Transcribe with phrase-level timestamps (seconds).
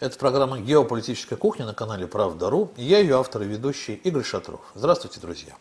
[0.00, 2.72] Это программа «Геополитическая кухня» на канале «Правда.ру».
[2.78, 4.62] Я ее автор и ведущий Игорь Шатров.
[4.74, 5.52] Здравствуйте, друзья.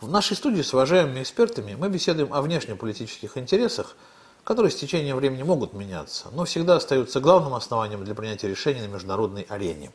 [0.00, 3.96] В нашей студии с уважаемыми экспертами мы беседуем о внешнеполитических интересах,
[4.44, 8.86] которые с течением времени могут меняться, но всегда остаются главным основанием для принятия решений на
[8.86, 9.90] международной арене.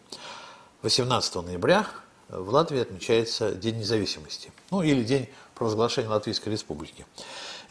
[0.81, 1.87] 18 ноября
[2.27, 7.05] в Латвии отмечается День независимости, ну или День провозглашения Латвийской Республики.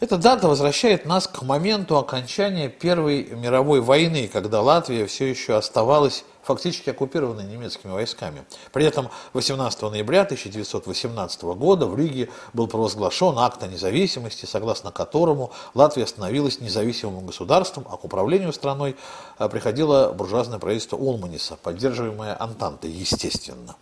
[0.01, 6.25] Эта дата возвращает нас к моменту окончания Первой мировой войны, когда Латвия все еще оставалась
[6.43, 8.43] фактически оккупированной немецкими войсками.
[8.73, 15.51] При этом 18 ноября 1918 года в Риге был провозглашен акт о независимости, согласно которому
[15.73, 18.97] Латвия становилась независимым государством, а к управлению страной
[19.39, 23.75] э, приходило буржуазное правительство Улманиса, поддерживаемое Антантой, естественно.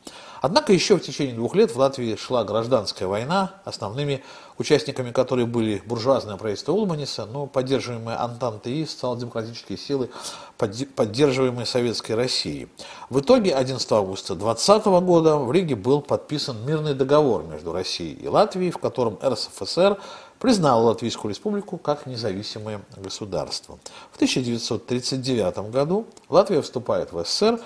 [0.44, 4.22] Однако еще в течение двух лет в Латвии шла гражданская война, основными
[4.58, 10.10] участниками которой были буржуазное правительство Улманиса, но поддерживаемые Антантой и социал-демократические силы,
[10.58, 12.68] поддерживаемые Советской Россией.
[13.10, 18.28] В итоге 11 августа 2020 года в Риге был подписан мирный договор между Россией и
[18.28, 19.98] Латвией, в котором РСФСР
[20.40, 23.80] признал Латвийскую республику как независимое государство.
[24.12, 27.62] В 1939 году Латвия вступает в СССР,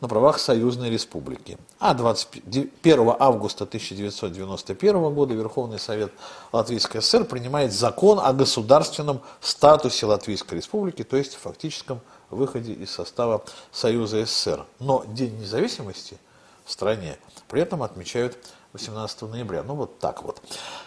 [0.00, 1.58] на правах союзной республики.
[1.78, 6.12] А 21 августа 1991 года Верховный Совет
[6.52, 13.42] Латвийской ССР принимает закон о государственном статусе Латвийской республики, то есть фактическом выходе из состава
[13.72, 14.64] Союза СССР.
[14.78, 16.18] Но День независимости
[16.64, 18.38] в стране при этом отмечают
[18.72, 19.62] 18 ноября.
[19.62, 20.40] Ну вот так вот.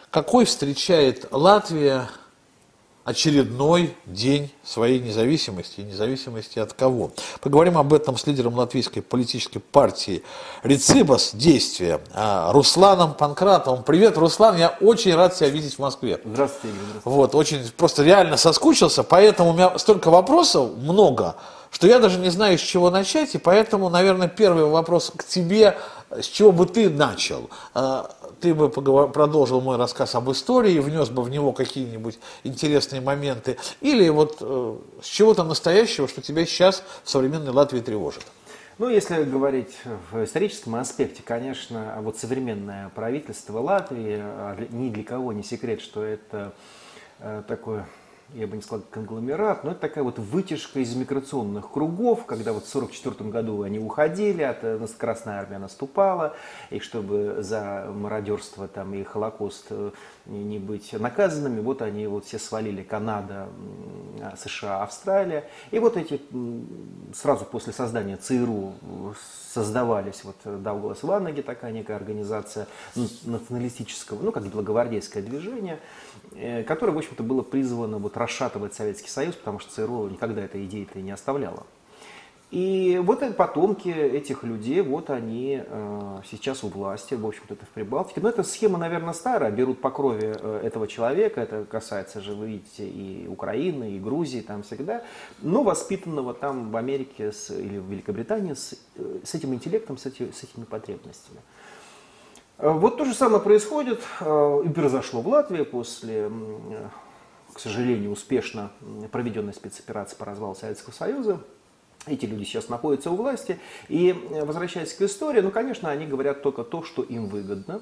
[0.10, 2.10] Какой встречает Латвия
[3.04, 5.82] очередной день своей независимости.
[5.82, 7.12] И независимости от кого?
[7.42, 10.24] Поговорим об этом с лидером латвийской политической партии
[10.64, 13.84] Рецибас действия а, Русланом Панкратовым.
[13.84, 16.20] Привет, Руслан, я очень рад тебя видеть в Москве.
[16.24, 16.88] Здравствуйте, Игорь.
[16.90, 17.18] Здравствуйте.
[17.18, 21.36] Вот, очень просто реально соскучился, поэтому у меня столько вопросов, много,
[21.72, 25.78] что я даже не знаю, с чего начать, и поэтому, наверное, первый вопрос к тебе,
[26.10, 27.50] с чего бы ты начал?
[28.44, 34.10] Ты бы продолжил мой рассказ об истории, внес бы в него какие-нибудь интересные моменты, или
[34.10, 38.26] вот э, с чего-то настоящего, что тебя сейчас в современной Латвии тревожит?
[38.80, 39.78] Ну, если говорить
[40.12, 46.04] в историческом аспекте, конечно, вот современное правительство Латвии, а ни для кого не секрет, что
[46.04, 46.52] это
[47.20, 47.88] э, такое
[48.34, 52.66] я бы не сказал конгломерат, но это такая вот вытяжка из миграционных кругов, когда вот
[52.66, 56.36] в 1944 году они уходили, от, э, Красная Армия наступала,
[56.70, 59.92] и чтобы за мародерство там, и Холокост э,
[60.26, 63.50] не быть наказанными, вот они вот все свалили Канада,
[64.38, 65.50] США, Австралия.
[65.72, 66.22] И вот эти
[67.14, 68.74] сразу после создания ЦРУ
[69.54, 75.80] создавались вот Дауглас Ваннаги, такая некая организация националистического, ну как благогвардейское движение,
[76.32, 80.66] э, которое, в общем-то, было призвано вот расшатывать Советский Союз, потому что ЦРУ никогда этой
[80.66, 81.66] идеи-то не оставляла.
[82.54, 87.70] И вот потомки этих людей, вот они э, сейчас у власти, в общем-то, это в
[87.70, 88.22] Прибалтике.
[88.22, 92.50] Но эта схема, наверное, старая, берут по крови э, этого человека, это касается же, вы
[92.50, 95.02] видите, и Украины, и Грузии, там всегда,
[95.42, 100.06] но воспитанного там в Америке с, или в Великобритании с, э, с этим интеллектом, с,
[100.06, 101.40] эти, с этими потребностями.
[102.60, 106.30] Э, вот то же самое происходит и произошло в Латвии после
[107.54, 108.72] к сожалению, успешно
[109.12, 111.40] проведенной спецоперации по развалу Советского Союза.
[112.06, 113.60] Эти люди сейчас находятся у власти.
[113.88, 117.82] И э, возвращаясь к истории, ну, конечно, они говорят только то, что им выгодно.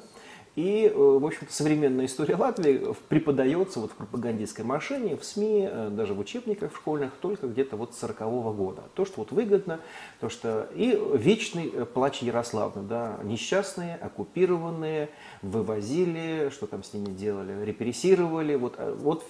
[0.56, 5.90] И, э, в общем-то, современная история Латвии преподается вот в пропагандистской машине, в СМИ, э,
[5.92, 8.84] даже в учебниках в школьных, только где-то вот с 40 -го года.
[8.94, 9.80] То, что вот выгодно,
[10.20, 10.68] то, что...
[10.76, 15.10] И вечный плач Ярославны, да, несчастные, оккупированные,
[15.42, 18.56] вывозили, что там с ними делали, репрессировали.
[18.56, 19.26] Вот, вот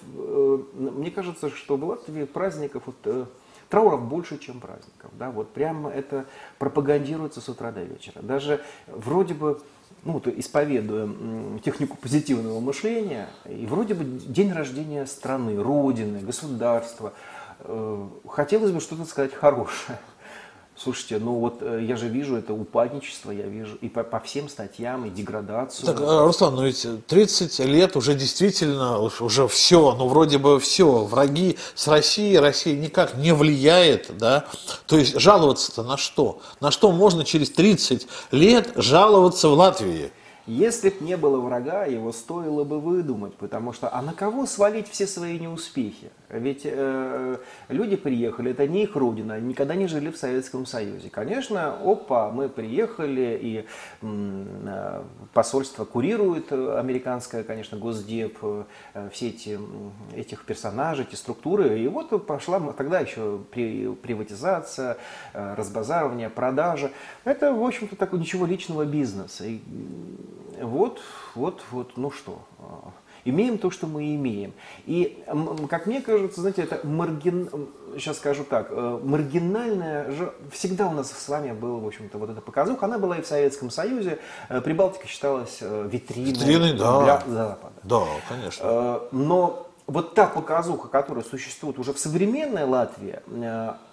[0.74, 3.28] мне кажется, что в Латвии праздников вот
[3.72, 5.10] Трауров больше, чем праздников.
[5.18, 5.30] Да?
[5.30, 6.26] Вот прямо это
[6.58, 8.20] пропагандируется с утра до вечера.
[8.20, 9.62] Даже вроде бы
[10.04, 11.08] ну, вот исповедуя
[11.64, 17.14] технику позитивного мышления, и вроде бы день рождения страны, родины, государства,
[17.60, 19.98] э, хотелось бы что-то сказать хорошее.
[20.82, 24.48] Слушайте, ну вот э, я же вижу это упадничество, я вижу и по, по всем
[24.48, 25.86] статьям, и деградацию.
[25.86, 31.04] Так, э, Руслан, ну ведь 30 лет уже действительно, уже все, ну вроде бы все,
[31.04, 34.46] враги с Россией, Россия никак не влияет, да,
[34.88, 36.40] то есть жаловаться-то на что?
[36.58, 40.10] На что можно через 30 лет жаловаться в Латвии?
[40.46, 44.90] Если б не было врага, его стоило бы выдумать, потому что а на кого свалить
[44.90, 46.10] все свои неуспехи?
[46.32, 47.36] Ведь э,
[47.68, 51.10] люди приехали, это не их родина, никогда не жили в Советском Союзе.
[51.10, 53.66] Конечно, опа, мы приехали, и
[54.00, 55.02] э,
[55.34, 58.64] посольство курирует э, американское, конечно, Госдеп, э,
[59.12, 59.58] все эти,
[60.14, 61.78] этих персонажей, эти структуры.
[61.78, 64.96] И вот пошла тогда еще при, приватизация,
[65.34, 66.92] э, разбазаривание, продажа.
[67.24, 69.44] Это, в общем-то, такой ничего личного бизнеса.
[69.44, 69.60] И
[70.62, 71.02] вот,
[71.34, 72.90] вот, вот, ну что, а,
[73.24, 74.52] имеем то, что мы имеем.
[74.86, 75.22] И,
[75.68, 77.48] как мне кажется, знаете, это маргин...
[77.94, 80.32] сейчас скажу так, э, маргинальная же...
[80.50, 82.86] Всегда у нас с вами была, в общем-то, вот эта показуха.
[82.86, 84.18] Она была и в Советском Союзе.
[84.48, 87.22] Э, Прибалтика считалась э, витриной Витрины, да.
[87.26, 87.74] для Запада.
[87.82, 89.00] Да, конечно.
[89.12, 93.20] Но вот та показуха, которая существует уже в современной Латвии,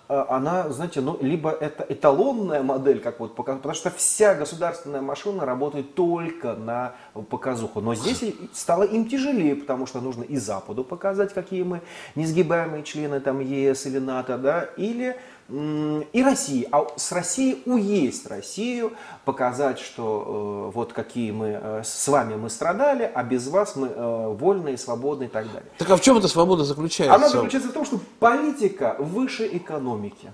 [0.09, 5.93] она, знаете, ну, либо это эталонная модель, как вот потому что вся государственная машина работает
[5.93, 6.95] только на
[7.29, 7.79] показуху.
[7.79, 11.81] Но здесь стало им тяжелее, потому что нужно и Западу показать, какие мы
[12.15, 15.15] несгибаемые члены там ЕС или НАТО, да, или
[15.49, 16.67] и России.
[16.71, 18.93] А с Россией уесть Россию,
[19.25, 23.87] показать, что э, вот какие мы э, с вами мы страдали, а без вас мы
[23.87, 25.69] э, вольные, свободные и так далее.
[25.77, 27.15] Так а в чем эта свобода заключается?
[27.15, 30.31] Она заключается в том, что политика выше экономики.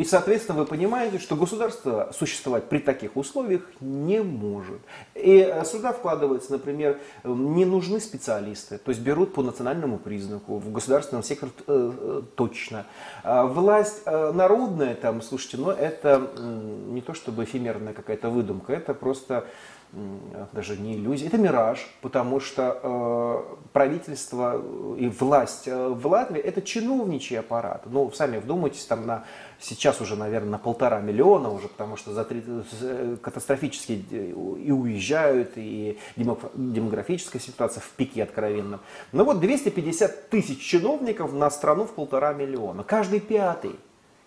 [0.00, 4.80] И, соответственно, вы понимаете, что государство существовать при таких условиях не может.
[5.14, 10.72] И э, сюда вкладывается, например, не нужны специалисты, то есть берут по национальному признаку, в
[10.72, 12.86] государственном секторе э, э, точно.
[13.24, 19.44] А власть народная, там, слушайте, но это не то чтобы эфемерная какая-то выдумка, это просто
[20.52, 24.62] даже не иллюзия, это мираж, потому что э, правительство
[24.96, 27.82] и власть в Латвии это чиновничий аппарат.
[27.86, 29.24] Ну, сами вдумайтесь, там на,
[29.60, 35.52] сейчас уже, наверное, на полтора миллиона уже, потому что за три, э, катастрофически и уезжают,
[35.56, 38.80] и демографическая ситуация в пике откровенном.
[39.12, 43.76] Но вот 250 тысяч чиновников на страну в полтора миллиона, каждый пятый.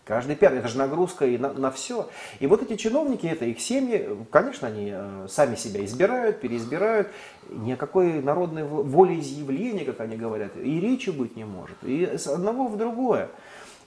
[0.06, 2.09] Каждый пятый, это же нагрузка и на, на все.
[2.41, 7.07] И вот эти чиновники, это их семьи, конечно, они э, сами себя избирают, переизбирают.
[7.50, 11.77] Ни о какой народной волеизъявлении, как они говорят, и речи быть не может.
[11.83, 13.29] И с одного в другое.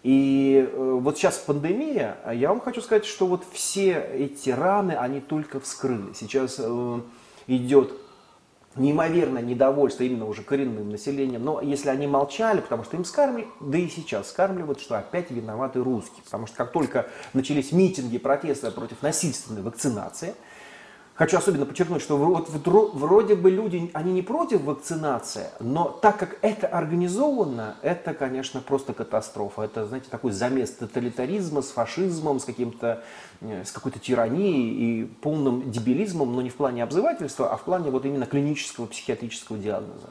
[0.06, 4.92] И э, вот сейчас пандемия, а я вам хочу сказать, что вот все эти раны,
[4.92, 6.12] они только вскрыли.
[6.12, 7.00] Сейчас э,
[7.48, 7.90] идет
[8.76, 11.44] неимоверное недовольство именно уже коренным населением.
[11.44, 15.82] Но если они молчали, потому что им скармливали, да и сейчас скармливают, что опять виноваты
[15.82, 16.22] русские.
[16.22, 20.36] Потому что как только начались митинги, протесты против насильственной вакцинации–
[21.16, 26.36] Хочу особенно подчеркнуть, что вот вроде бы люди, они не против вакцинации, но так как
[26.42, 29.62] это организовано, это, конечно, просто катастрофа.
[29.62, 33.02] Это, знаете, такой замес тоталитаризма с фашизмом, с каким-то,
[33.40, 37.90] э, с какой-то тиранией и полным дебилизмом, но не в плане обзывательства, а в плане
[37.90, 40.10] вот именно клинического психиатрического диагноза.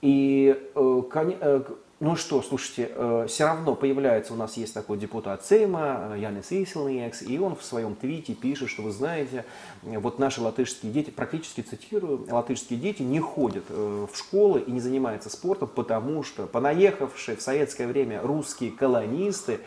[0.00, 1.02] И, э,
[1.40, 1.62] э,
[2.02, 6.50] ну что, слушайте, э, все равно появляется, у нас есть такой депутат Сейма, э, Янис
[6.50, 9.44] Исилниекс, и он в своем твите пишет, что вы знаете,
[9.82, 14.80] вот наши латышские дети, практически цитирую, латышские дети не ходят э, в школы и не
[14.80, 19.60] занимаются спортом, потому что понаехавшие в советское время русские колонисты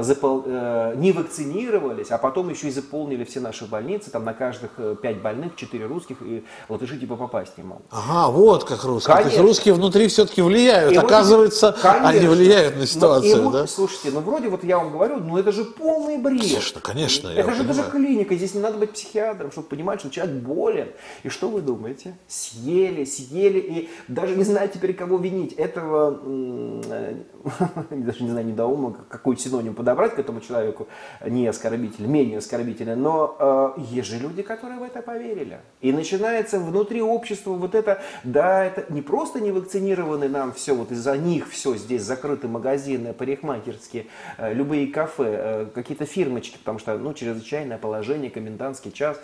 [0.00, 0.44] запол...
[0.46, 4.70] не вакцинировались, а потом еще и заполнили все наши больницы, там на каждых
[5.02, 7.84] пять больных четыре русских, и латыши типа попасть не могут.
[7.90, 9.16] Ага, вот как русские.
[9.16, 9.30] Конечно.
[9.30, 12.08] То есть русские внутри все-таки влияют, и оказывается Конечно.
[12.08, 13.66] они влияют на ситуацию, но, да?
[13.66, 16.40] Слушайте, ну вроде вот я вам говорю, ну это же полный бред.
[16.40, 17.28] Конечно, конечно.
[17.28, 20.88] Это же даже клиника, здесь не надо быть психиатром, чтобы понимать, что человек болен.
[21.22, 22.16] И что вы думаете?
[22.28, 25.52] Съели, съели, и даже не знаю теперь, кого винить.
[25.52, 26.10] Этого,
[27.90, 30.88] даже не знаю, недоумок, какой синоним подобрать к этому человеку,
[31.24, 33.36] не оскорбитель, менее оскорбительный, но
[33.76, 35.60] э, есть же люди, которые в это поверили.
[35.80, 40.90] И начинается внутри общества вот это, да, это не просто не вакцинированы нам все, вот
[40.90, 44.06] из-за них все здесь закрыты магазины, парикмахерские,
[44.36, 49.18] э, любые кафе, э, какие-то фирмочки, потому что ну, чрезвычайное положение, комендантский час.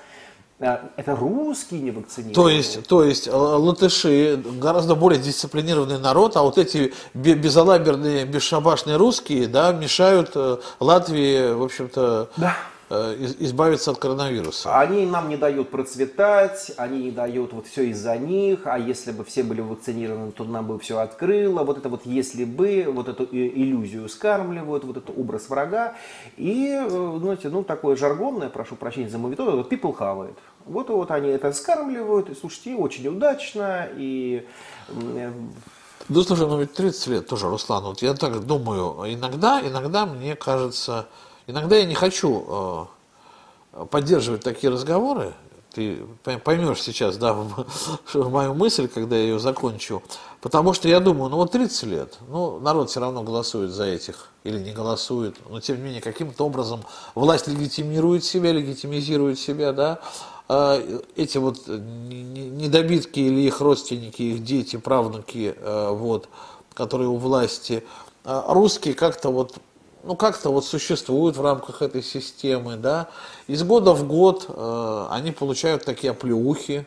[0.60, 2.34] Э, это русские не вакцинированы.
[2.34, 9.48] То есть, то есть латыши гораздо более дисциплинированный народ, а вот эти безалаберные, бесшабашные русские,
[9.48, 10.36] да, мешают
[10.78, 12.56] Латвии, в общем-то, да.
[12.92, 14.76] Э, избавиться от коронавируса.
[14.76, 19.22] Они нам не дают процветать, они не дают вот все из-за них, а если бы
[19.22, 21.62] все были вакцинированы, то нам бы все открыло.
[21.62, 25.94] Вот это вот если бы, вот эту иллюзию скармливают, вот этот образ врага.
[26.36, 30.36] И, э, знаете, ну такое жаргонное, прошу прощения за мовитон, вот people хавает.
[30.66, 34.44] Вот, вот они это скармливают, и слушайте, очень удачно, и
[36.08, 40.34] да слушай, ну ведь 30 лет тоже, Руслан, вот я так думаю, иногда, иногда мне
[40.34, 41.06] кажется,
[41.50, 42.88] Иногда я не хочу
[43.72, 45.34] э, поддерживать такие разговоры,
[45.72, 45.98] ты
[46.44, 47.34] поймешь сейчас, да,
[48.14, 50.02] мою мысль, когда я ее закончу.
[50.40, 54.28] Потому что я думаю, ну вот 30 лет, ну народ все равно голосует за этих
[54.42, 56.82] или не голосует, но тем не менее каким-то образом
[57.14, 60.00] власть легитимирует себя, легитимизирует себя, да,
[60.48, 60.80] а,
[61.16, 66.28] эти вот недобитки или их родственники, их дети, правнуки, а, вот,
[66.74, 67.84] которые у власти,
[68.24, 69.56] а, русские как-то вот
[70.02, 73.08] ну, как-то вот существуют в рамках этой системы, да,
[73.46, 76.86] из года в год э, они получают такие оплеухи,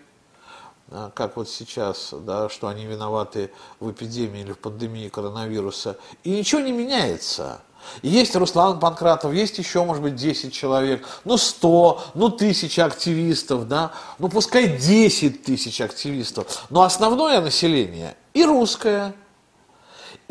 [0.90, 6.32] э, как вот сейчас, да, что они виноваты в эпидемии или в пандемии коронавируса, и
[6.32, 7.62] ничего не меняется.
[8.02, 13.92] Есть Руслан Панкратов, есть еще, может быть, 10 человек, ну 100, ну 1000 активистов, да,
[14.20, 16.66] ну пускай 10 тысяч активистов.
[16.70, 19.14] Но основное население и русское,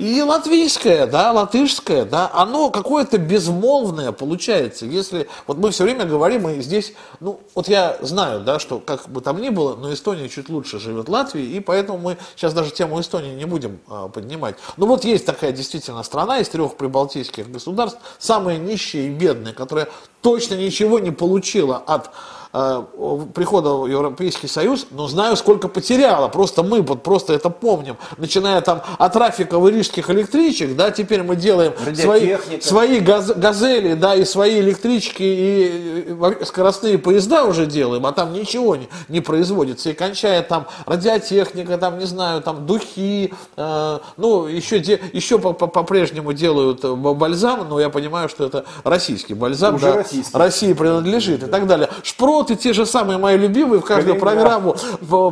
[0.03, 4.85] и латвийское, да, латышское, да, оно какое-то безмолвное получается.
[4.85, 9.09] Если, вот мы все время говорим, и здесь, ну, вот я знаю, да, что как
[9.09, 12.73] бы там ни было, но Эстония чуть лучше живет Латвии, и поэтому мы сейчас даже
[12.73, 14.57] тему Эстонии не будем а, поднимать.
[14.77, 19.89] Ну вот есть такая действительно страна из трех прибалтийских государств, самая нищая и бедная, которая
[20.21, 22.11] точно ничего не получила от
[22.53, 26.29] прихода в Европейский Союз, но знаю, сколько потеряла.
[26.29, 27.97] Просто мы вот просто это помним.
[28.19, 33.95] Начиная там от трафика в рижских электричек, да, теперь мы делаем свои, свои газ, газели,
[33.95, 39.89] да, и свои электрички, и скоростные поезда уже делаем, а там ничего не, не производится.
[39.89, 46.35] И кончая там радиотехника, там, не знаю, там духи, э, ну, еще, де, еще по-прежнему
[46.35, 50.37] делают бальзам, но я понимаю, что это российский бальзам, уже да, российский.
[50.37, 51.47] России принадлежит да.
[51.47, 51.89] и так далее.
[52.03, 54.77] Шпрот и те же самые мои любимые в каждую программу.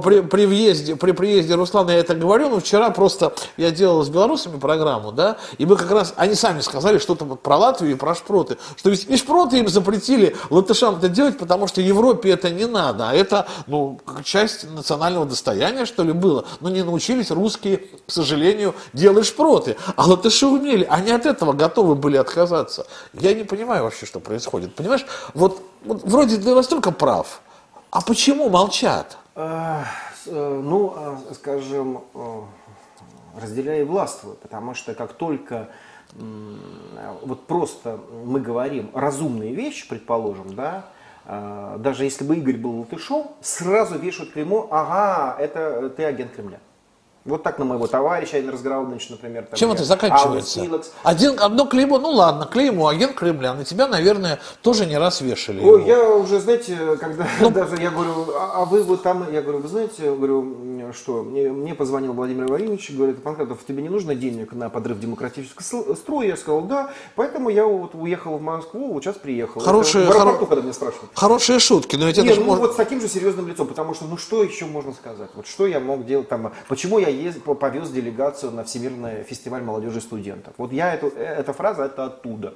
[0.02, 4.08] При, при въезде, при приезде Руслана я это говорю, но вчера просто я делал с
[4.08, 8.14] белорусами программу, да, и мы как раз, они сами сказали что-то про Латвию и про
[8.14, 12.66] шпроты, что ведь и шпроты им запретили латышам это делать, потому что Европе это не
[12.66, 18.10] надо, а это, ну, часть национального достояния, что ли, было, но не научились русские, к
[18.10, 22.86] сожалению, делать шпроты, а латыши умели, они от этого готовы были отказаться.
[23.12, 27.40] Я не понимаю вообще, что происходит, понимаешь, вот вот вроде ты настолько прав,
[27.90, 29.16] а почему молчат?
[29.34, 29.82] Э,
[30.26, 32.02] э, ну, э, скажем,
[33.40, 33.84] разделяя и
[34.42, 35.68] потому что как только
[37.22, 40.86] вот просто мы говорим разумные вещи, предположим, да,
[41.78, 46.58] даже если бы Игорь был латышом, сразу вешают клеймо, ага, это ты агент Кремля.
[47.26, 49.44] Вот так на моего товарища разговор, значит, например.
[49.44, 50.66] Там, Чем это заканчивается?
[51.02, 55.62] Один, одно клеймо, ну ладно, клеймо, агент Кремля, на тебя, наверное, тоже не раз вешали.
[55.62, 59.42] Ой, я уже, знаете, когда ну, даже я говорю, а, а вы вот там, я
[59.42, 63.90] говорю, вы знаете, я говорю, что, мне, мне позвонил Владимир Владимирович, говорит, Панкратов, тебе не
[63.90, 66.28] нужно денег на подрыв демократического строя?
[66.28, 69.60] Я сказал, да, поэтому я вот уехал в Москву, вот сейчас приехал.
[69.60, 70.48] Хорошие, это, в аэропорту, хоро...
[70.48, 71.10] когда меня спрашивают.
[71.14, 72.60] Хорошие шутки, но ведь Нет, это ну, может...
[72.62, 75.28] вот с таким же серьезным лицом, потому что, ну что еще можно сказать?
[75.34, 79.98] Вот что я мог делать там, почему я ездил, повез делегацию на Всемирный фестиваль молодежи
[79.98, 80.54] и студентов.
[80.56, 82.54] Вот я эту, э, эта фраза, это оттуда.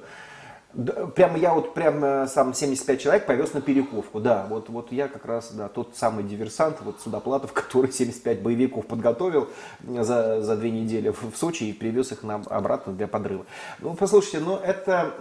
[1.15, 5.25] Прямо я вот прямо сам 75 человек повез на Перековку, да, вот, вот я как
[5.25, 9.47] раз, да, тот самый диверсант, вот Судоплатов, который 75 боевиков подготовил
[9.87, 13.45] за, за две недели в, Сочи и привез их на, обратно для подрыва.
[13.79, 15.13] Ну, послушайте, ну это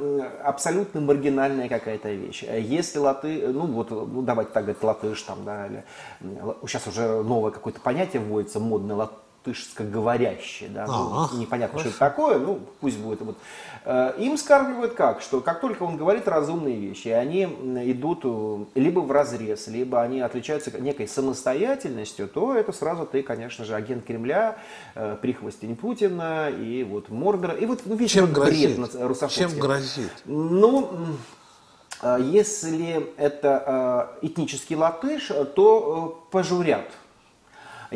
[0.42, 2.42] абсолютно маргинальная какая-то вещь.
[2.42, 5.84] Если латы, ну вот, ну давайте так говорить, латыш там, да, или,
[6.66, 11.94] сейчас уже новое какое-то понятие вводится, модное латыш, латышско-говорящие, да, ну, непонятно, хорошо.
[11.94, 13.20] что это такое, ну, пусть будет.
[13.20, 13.36] Вот.
[13.84, 19.00] Э, им скармливают как, что как только он говорит разумные вещи, они идут э, либо
[19.00, 24.56] в разрез, либо они отличаются некой самостоятельностью, то это сразу ты, конечно же, агент Кремля,
[24.94, 28.76] э, прихвостень Путина и вот Мордора, и вот ну, весь Чем грозит?
[29.30, 30.12] Чем грозит?
[30.24, 30.90] Ну,
[32.18, 36.84] если это этнический латыш, то пожурят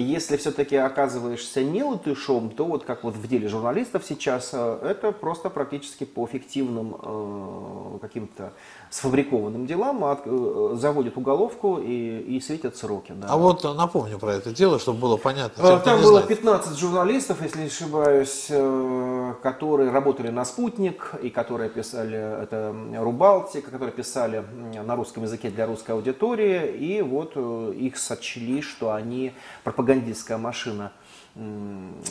[0.03, 5.13] если все-таки оказываешься не латышом, то вот как вот в деле журналистов сейчас, э, это
[5.13, 8.53] просто практически по фиктивным э, каким-то
[8.91, 13.13] сфабрикованным делам от, э, заводят уголовку и, и светят сроки.
[13.13, 13.29] Да.
[13.31, 15.63] А вот напомню про это дело, чтобы было понятно.
[15.63, 16.29] Тем, Там было знает.
[16.29, 18.51] 15 журналистов, если не ошибаюсь,
[19.43, 24.45] которые работали на «Спутник» и которые писали, это Рубалтик, которые писали
[24.85, 29.33] на русском языке для русской аудитории, и вот их сочли, что они
[29.89, 30.93] пропагандистская машина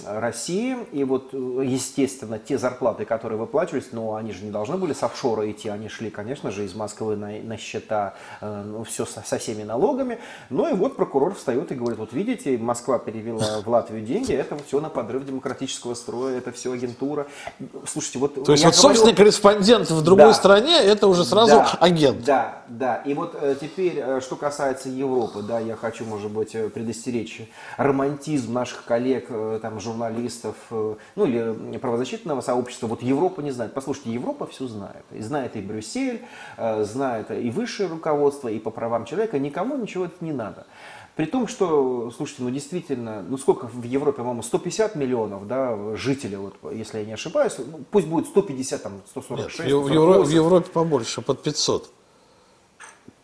[0.05, 0.77] России.
[0.91, 5.49] И вот, естественно, те зарплаты, которые выплачивались, но они же не должны были с офшора
[5.51, 9.37] идти, они шли, конечно же, из Москвы на, на счета, э, ну, все со, со
[9.37, 10.19] всеми налогами.
[10.49, 14.57] Ну и вот прокурор встает и говорит, вот видите, Москва перевела в Латвию деньги, это
[14.65, 17.27] все на подрыв демократического строя, это все агентура.
[17.85, 18.35] Слушайте, вот...
[18.45, 18.95] То есть вот говорю...
[18.95, 20.33] собственный корреспондент в другой да.
[20.33, 22.23] стране, это уже сразу да, агент.
[22.23, 22.95] Да, да.
[22.97, 27.41] И вот э, теперь, э, что касается Европы, да, я хочу, может быть, предостеречь
[27.77, 33.51] романтизм наших коллег коллег, э, там, журналистов, э, ну или правозащитного сообщества, вот Европа не
[33.51, 33.73] знает.
[33.73, 35.03] Послушайте, Европа все знает.
[35.11, 36.21] И знает и Брюссель,
[36.57, 39.39] э, знает и высшее руководство, и по правам человека.
[39.39, 40.65] Никому ничего это не надо.
[41.15, 46.37] При том, что, слушайте, ну действительно, ну сколько в Европе, по-моему, 150 миллионов да, жителей,
[46.37, 49.59] вот, если я не ошибаюсь, ну, пусть будет 150, там, 146.
[49.59, 51.91] Нет, в, Евро, в Европе побольше, под 500.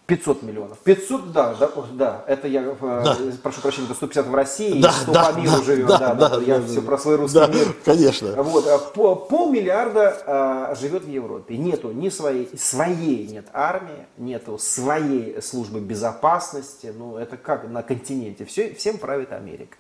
[0.05, 0.77] 500 миллионов.
[0.79, 3.17] 500, да, да, да это я, э, да.
[3.41, 6.13] прошу прощения, это 150 в России, да, 100 да, по миру да, живет, да, да,
[6.13, 7.73] да, да я да, все да, про свой русский да, мир.
[7.85, 8.43] конечно.
[8.43, 11.55] Вот, а по, полмиллиарда а, живет в Европе.
[11.57, 18.43] Нету ни своей, своей нет армии, нету своей службы безопасности, ну это как на континенте,
[18.43, 19.77] все, всем правит Америка.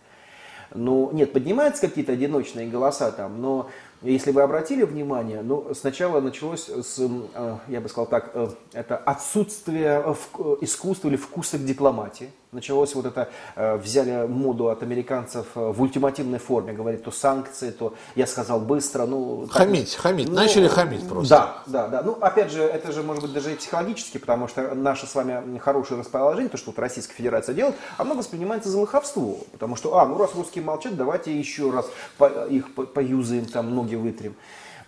[0.75, 3.69] Ну, нет, поднимаются какие-то одиночные голоса там, но
[4.11, 8.97] если вы обратили внимание, ну, сначала началось с, э, я бы сказал так, э, это
[8.97, 15.47] отсутствие э, искусства или вкуса к дипломатии началось вот это, э, взяли моду от американцев
[15.55, 19.47] э, в ультимативной форме, говорит, то санкции, то я сказал быстро, ну...
[19.49, 21.35] Хамить, так, хамить, ну, начали хамить просто.
[21.35, 22.01] Да, да, да.
[22.03, 25.57] Ну, опять же, это же может быть даже и психологически, потому что наше с вами
[25.57, 30.05] хорошее расположение, то, что вот Российская Федерация делает, оно воспринимается за лоховство, потому что, а,
[30.05, 34.35] ну раз русские молчат, давайте еще раз по, их по, поюзаем, там ноги вытрем.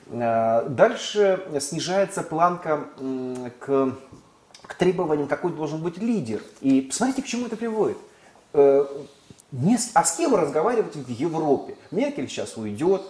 [0.07, 2.85] Э, дальше снижается планка
[3.59, 3.95] к
[4.67, 6.41] к требованиям, какой должен быть лидер.
[6.61, 7.97] И посмотрите, к чему это приводит.
[8.53, 8.85] Э,
[9.51, 11.75] не, а с кем разговаривать в Европе?
[11.91, 13.01] Меркель сейчас уйдет.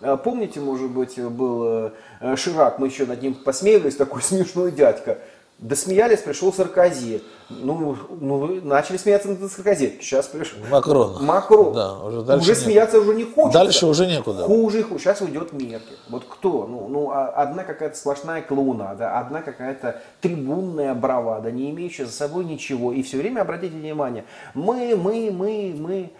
[0.00, 5.18] Э, помните, может быть, был э, Ширак, мы еще над ним посмеялись, такой смешной дядька.
[5.62, 7.22] Досмеялись, пришел Саркози.
[7.48, 9.96] Ну, ну, начали смеяться над Саркози.
[10.00, 11.24] Сейчас пришел Макрон.
[11.24, 11.72] Макрон.
[11.72, 13.60] Да, уже дальше уже смеяться уже не хочется.
[13.60, 14.42] Дальше уже некуда.
[14.42, 15.04] Хуже и хуже.
[15.04, 15.96] Сейчас уйдет Меркель.
[16.08, 16.66] Вот кто?
[16.66, 22.44] Ну, ну а одна какая-то сплошная клоунада, одна какая-то трибунная бравада, не имеющая за собой
[22.44, 22.92] ничего.
[22.92, 26.10] И все время обратите внимание, мы, мы, мы, мы.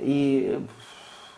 [0.00, 0.66] И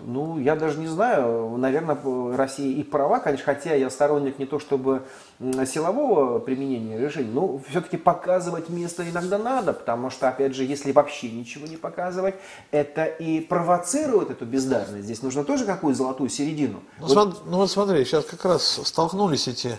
[0.05, 1.97] ну, я даже не знаю, наверное,
[2.37, 5.03] Россия и права, конечно, хотя я сторонник не то чтобы
[5.39, 11.31] силового применения решений, но все-таки показывать место иногда надо, потому что, опять же, если вообще
[11.31, 12.35] ничего не показывать,
[12.71, 15.05] это и провоцирует эту бездарность.
[15.05, 16.81] Здесь нужно тоже какую-то золотую середину.
[16.99, 19.79] Ну, вот, смотри, ну вот смотри, сейчас как раз столкнулись эти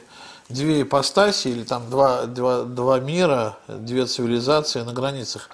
[0.50, 5.50] две ипостаси или там два, два, два мира, две цивилизации на границах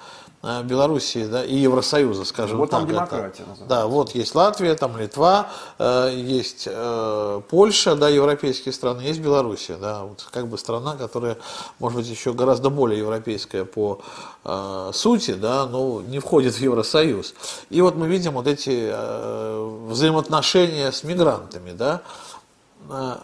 [0.63, 2.82] Белоруссии да, и Евросоюза, скажем вот так.
[2.82, 3.43] Вот там демократия.
[3.43, 3.65] Это.
[3.65, 9.78] Да, вот есть Латвия, там Литва, э, есть э, Польша, да, европейские страны, есть Белоруссия,
[9.78, 11.38] да, вот как бы страна, которая,
[11.80, 14.00] может быть, еще гораздо более европейская по
[14.43, 17.34] э, сути, да, но не входит в Евросоюз.
[17.69, 22.02] И вот мы видим вот эти э, взаимоотношения с мигрантами, да.
[22.89, 23.17] Э,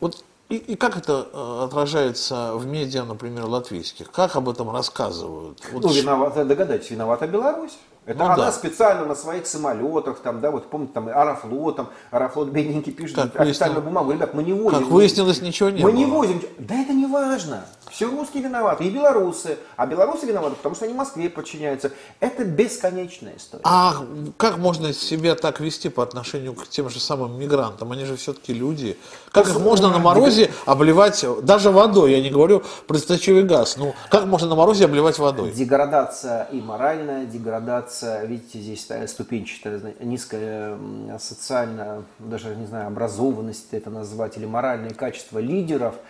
[0.00, 4.10] вот и, и как это э, отражается в медиа, например, латвийских?
[4.10, 5.60] Как об этом рассказывают?
[5.72, 7.76] Вот ну, виновата, догадайтесь, виновата Беларусь.
[8.06, 8.52] Это ну, она да.
[8.52, 13.82] специально на своих самолетах, там, да, вот помните, там Аэрофлотом, Аэрофлот бедненький пишет как официальную
[13.82, 14.78] бумагу, ребят, мы не возим.
[14.78, 15.98] Как выяснилось, ничего не Мы было.
[15.98, 16.42] не возим.
[16.58, 17.64] Да это не важно.
[17.94, 19.56] Все русские виноваты, и белорусы.
[19.76, 21.92] А белорусы виноваты, потому что они Москве подчиняются.
[22.18, 23.62] Это бесконечная история.
[23.62, 23.94] А
[24.36, 27.92] как можно себя так вести по отношению к тем же самым мигрантам?
[27.92, 28.98] Они же все-таки люди.
[29.30, 33.94] Как их можно на морозе обливать, даже водой, я не говорю про стачевый газ, ну
[34.10, 35.52] как можно на морозе обливать водой?
[35.52, 40.76] Деградация и моральная деградация, видите, здесь ступенчатая, низкая
[41.20, 45.94] социально, даже не знаю, образованность это назвать, или моральные качества лидеров–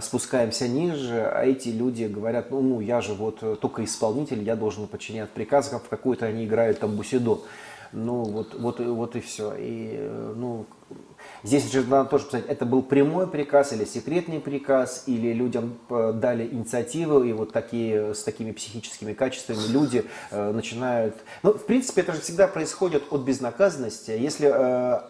[0.00, 4.56] спускаемся ниже, а эти люди говорят, ну, ну я же вот э, только исполнитель, я
[4.56, 7.40] должен подчинять приказам, в какую-то они играют там бусидо.
[7.92, 9.54] Ну, вот, вот, вот и все.
[9.54, 10.66] И, э, ну,
[11.44, 16.46] Здесь же надо тоже сказать, это был прямой приказ или секретный приказ, или людям дали
[16.46, 21.16] инициативу, и вот такие, с такими психическими качествами люди э, начинают...
[21.42, 24.12] Ну, в принципе, это же всегда происходит от безнаказанности.
[24.12, 25.00] Если э,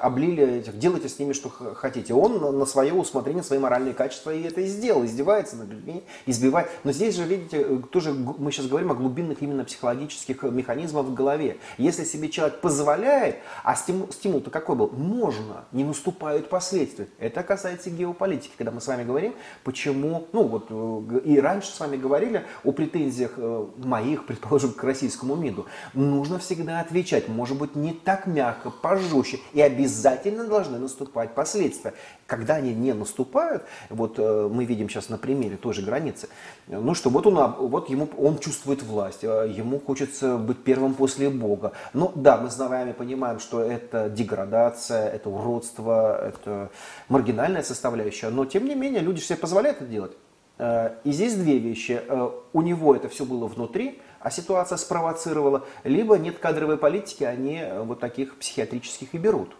[0.00, 2.14] облили этих, делайте с ними что хотите.
[2.14, 6.68] Он на свое усмотрение, свои моральные качества и это и сделал, издевается над людьми, избивает.
[6.84, 11.58] Но здесь же, видите, тоже мы сейчас говорим о глубинных именно психологических механизмах в голове.
[11.78, 14.90] Если себе человек позволяет, а стимул, стимул-то какой был?
[14.90, 17.08] Можно, не наступают последствия.
[17.18, 21.80] Это касается геополитики, когда мы с вами говорим, почему, ну вот э, и раньше с
[21.80, 25.66] вами говорили о претензиях э, моих, предположим, к российскому МИДу.
[25.94, 31.94] Нужно всегда отвечать, может быть, не так мягко, пожестче, и обязательно должны наступать последствия.
[32.26, 36.28] Когда они не наступают, вот э, мы видим сейчас на примере той же границы,
[36.66, 41.72] ну что, вот он, вот ему, он чувствует власть, ему хочется быть первым после Бога.
[41.92, 46.70] Ну да, мы с вами понимаем, что это деградация, это уродство, это
[47.08, 50.12] маргинальная составляющая, но тем не менее люди себе позволяют это делать.
[50.58, 52.00] Э, и здесь две вещи.
[52.06, 57.58] Э, у него это все было внутри, а ситуация спровоцировала, либо нет кадровой политики, они
[57.58, 59.50] э, вот таких психиатрических и берут,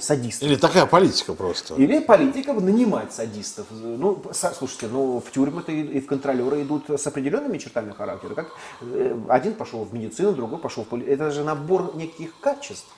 [0.00, 0.48] садистов.
[0.48, 1.74] Или такая политика просто.
[1.74, 3.66] Или политика нанимать садистов.
[3.70, 8.34] Ну, слушайте, ну в тюрьмы-то и в контролеры идут с определенными чертами характера.
[8.34, 8.48] Как
[9.28, 11.12] один пошел в медицину, другой пошел в политику.
[11.12, 12.88] Это же набор неких качеств.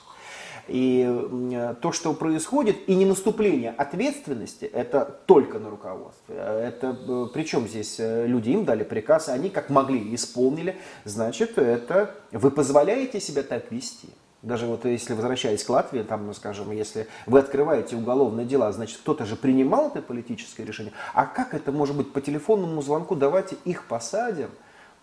[0.69, 6.35] И то, что происходит, и не наступление ответственности, это только на руководстве.
[6.35, 12.15] Это, э, причем здесь э, люди им дали приказ, они как могли исполнили, значит, это
[12.31, 14.09] вы позволяете себя так вести.
[14.43, 18.99] Даже вот если возвращаясь к Латвии, там, ну, скажем, если вы открываете уголовные дела, значит,
[18.99, 20.93] кто-то же принимал это политическое решение.
[21.13, 24.49] А как это может быть по телефонному звонку, давайте их посадим?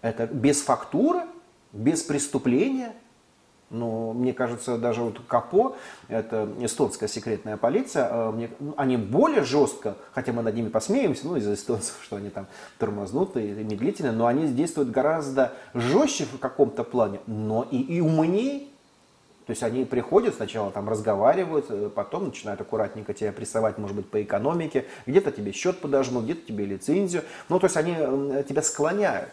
[0.00, 1.22] Это без фактуры,
[1.72, 2.92] без преступления–
[3.70, 5.76] но мне кажется, даже вот КАПО,
[6.08, 11.26] это эстонская секретная полиция, э, мне, ну, они более жестко, хотя мы над ними посмеемся,
[11.26, 12.46] ну, из-за эстонцев, что они там
[12.78, 18.68] тормознутые и медлительные, но они действуют гораздо жестче в каком-то плане, но и, и умнее.
[19.46, 24.08] То есть они приходят, сначала там разговаривают, э, потом начинают аккуратненько тебя прессовать, может быть,
[24.08, 27.24] по экономике, где-то тебе счет подожмут, где-то тебе лицензию.
[27.48, 27.94] Ну, то есть они
[28.44, 29.30] тебя склоняют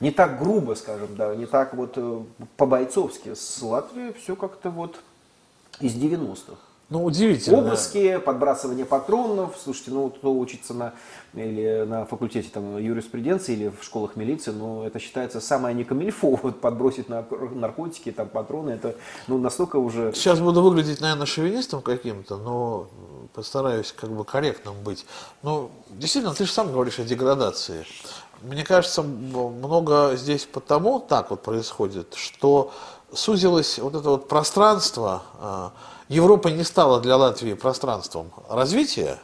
[0.00, 2.22] не так грубо, скажем, да, не так вот э,
[2.56, 3.34] по-бойцовски.
[3.34, 5.00] С Латвией все как-то вот
[5.80, 6.56] из 90-х.
[6.90, 7.58] Ну, удивительно.
[7.58, 9.58] Обыски, подбрасывание патронов.
[9.62, 10.94] Слушайте, ну, кто учится на,
[11.34, 16.30] или на факультете там, юриспруденции или в школах милиции, ну, это считается самое не камильфо,
[16.42, 20.14] вот, подбросить на наркотики, там, патроны, это, ну, настолько уже...
[20.14, 22.88] Сейчас буду выглядеть, наверное, шовинистом каким-то, но
[23.34, 25.04] постараюсь как бы корректным быть.
[25.42, 27.84] Ну, действительно, ты же сам говоришь о деградации.
[28.42, 32.72] Мне кажется, много здесь потому так вот происходит, что
[33.12, 35.22] сузилось вот это вот пространство.
[35.40, 35.72] А,
[36.08, 39.18] Европа не стала для Латвии пространством развития,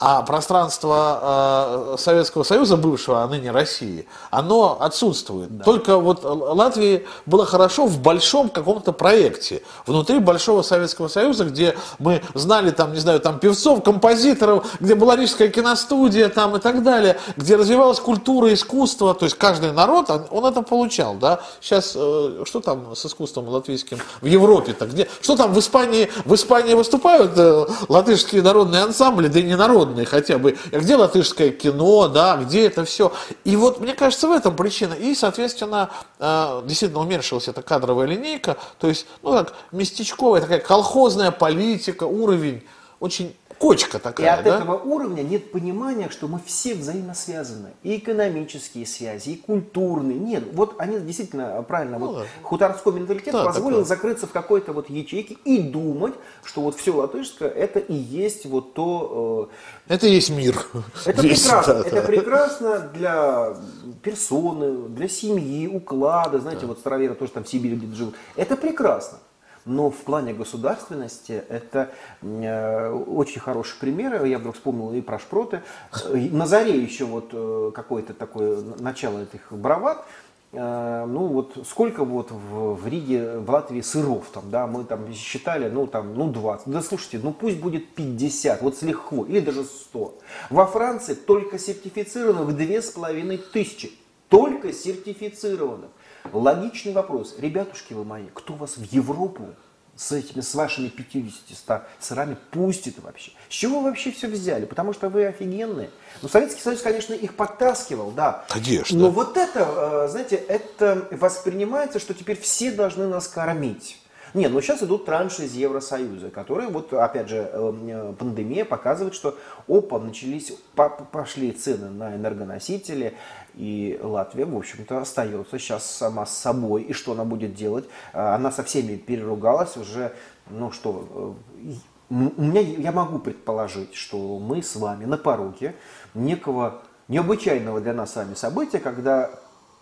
[0.00, 5.58] а пространство э, Советского Союза бывшего, а ныне России, оно отсутствует.
[5.58, 5.64] Да.
[5.64, 12.22] Только вот Латвии было хорошо в большом каком-то проекте, внутри большого Советского Союза, где мы
[12.32, 17.18] знали там, не знаю, там певцов, композиторов, где была рижская киностудия там и так далее,
[17.36, 21.40] где развивалась культура, искусство, то есть каждый народ, он, он это получал, да.
[21.60, 26.34] Сейчас, э, что там с искусством латвийским в Европе-то, где, что там в Испании, в
[26.34, 30.56] Испании выступают э, латышские народные ансамбли, да и не народные, народные хотя бы.
[30.72, 33.12] Где латышское кино, да, где это все.
[33.44, 34.94] И вот мне кажется, в этом причина.
[34.94, 38.56] И, соответственно, э, действительно уменьшилась эта кадровая линейка.
[38.78, 42.62] То есть, ну как, местечковая такая колхозная политика, уровень
[43.00, 44.26] очень кочка такая.
[44.26, 44.56] И от да?
[44.56, 47.74] этого уровня нет понимания, что мы все взаимосвязаны.
[47.82, 50.18] И экономические связи, и культурные.
[50.18, 51.98] Нет, вот они действительно правильно.
[51.98, 52.24] Ну, вот да.
[52.42, 53.84] хуторской менталитет да, позволил такое.
[53.84, 58.72] закрыться в какой-то вот ячейке и думать, что вот все латышское это и есть вот
[58.72, 59.50] то.
[59.86, 60.66] Э, это и есть мир.
[61.04, 61.74] Это Весь, прекрасно.
[61.74, 62.02] Да, это да.
[62.02, 63.56] прекрасно для
[64.02, 66.40] персоны, для семьи, уклада.
[66.40, 66.68] Знаете, да.
[66.68, 68.14] вот староверы тоже там в Сибири где-то живут.
[68.36, 69.18] Это прекрасно.
[69.64, 71.90] Но в плане государственности это
[72.22, 74.24] э, очень хороший пример.
[74.24, 75.62] Я вдруг вспомнил и про шпроты.
[76.04, 80.04] Э, на заре еще вот э, какое-то такое начало этих брават.
[80.52, 85.68] Ну вот сколько вот в, в Риге, в Латвии сыров там, да, мы там считали,
[85.68, 86.66] ну там, ну 20.
[86.66, 90.18] Да слушайте, ну пусть будет 50, вот с легко, или даже 100.
[90.50, 93.92] Во Франции только сертифицированных две с половиной тысячи.
[94.28, 95.90] Только сертифицированных.
[96.32, 97.36] Логичный вопрос.
[97.38, 99.54] Ребятушки вы мои, кто вас в Европу
[99.96, 103.32] с этими, с вашими 50 сырами пустит вообще?
[103.48, 104.64] С чего вы вообще все взяли?
[104.64, 105.90] Потому что вы офигенные.
[106.22, 108.44] Ну, Советский Союз, конечно, их подтаскивал, да.
[108.48, 108.98] Конечно.
[108.98, 114.00] Но вот это, э, знаете, это воспринимается, что теперь все должны нас кормить.
[114.32, 119.36] Не, но сейчас идут транши из Евросоюза, которые, вот опять же, э, пандемия показывает, что
[119.68, 123.14] опа, начались, пошли цены на энергоносители,
[123.54, 126.82] и Латвия, в общем-то, остается сейчас сама с собой.
[126.82, 127.86] И что она будет делать?
[128.12, 130.12] А, она со всеми переругалась уже,
[130.48, 131.72] ну что, э,
[132.10, 135.74] у меня, я могу предположить, что мы с вами на пороге
[136.14, 139.30] некого необычайного для нас с события, когда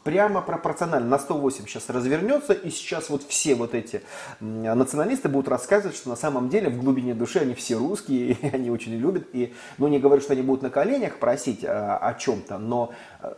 [0.09, 4.01] прямо пропорционально на 108 сейчас развернется, и сейчас вот все вот эти
[4.41, 8.71] националисты будут рассказывать, что на самом деле в глубине души они все русские, и они
[8.71, 12.57] очень любят, и, ну не говорю, что они будут на коленях просить а, о чем-то,
[12.57, 13.35] но э,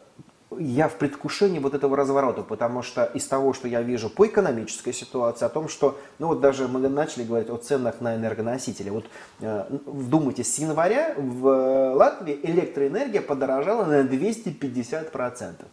[0.61, 4.92] я в предвкушении вот этого разворота, потому что из того, что я вижу по экономической
[4.92, 8.90] ситуации, о том, что, ну вот даже мы начали говорить о ценах на энергоносители.
[8.90, 9.06] Вот
[9.40, 15.64] э, вдумайтесь, с января в Латвии электроэнергия подорожала на 250%.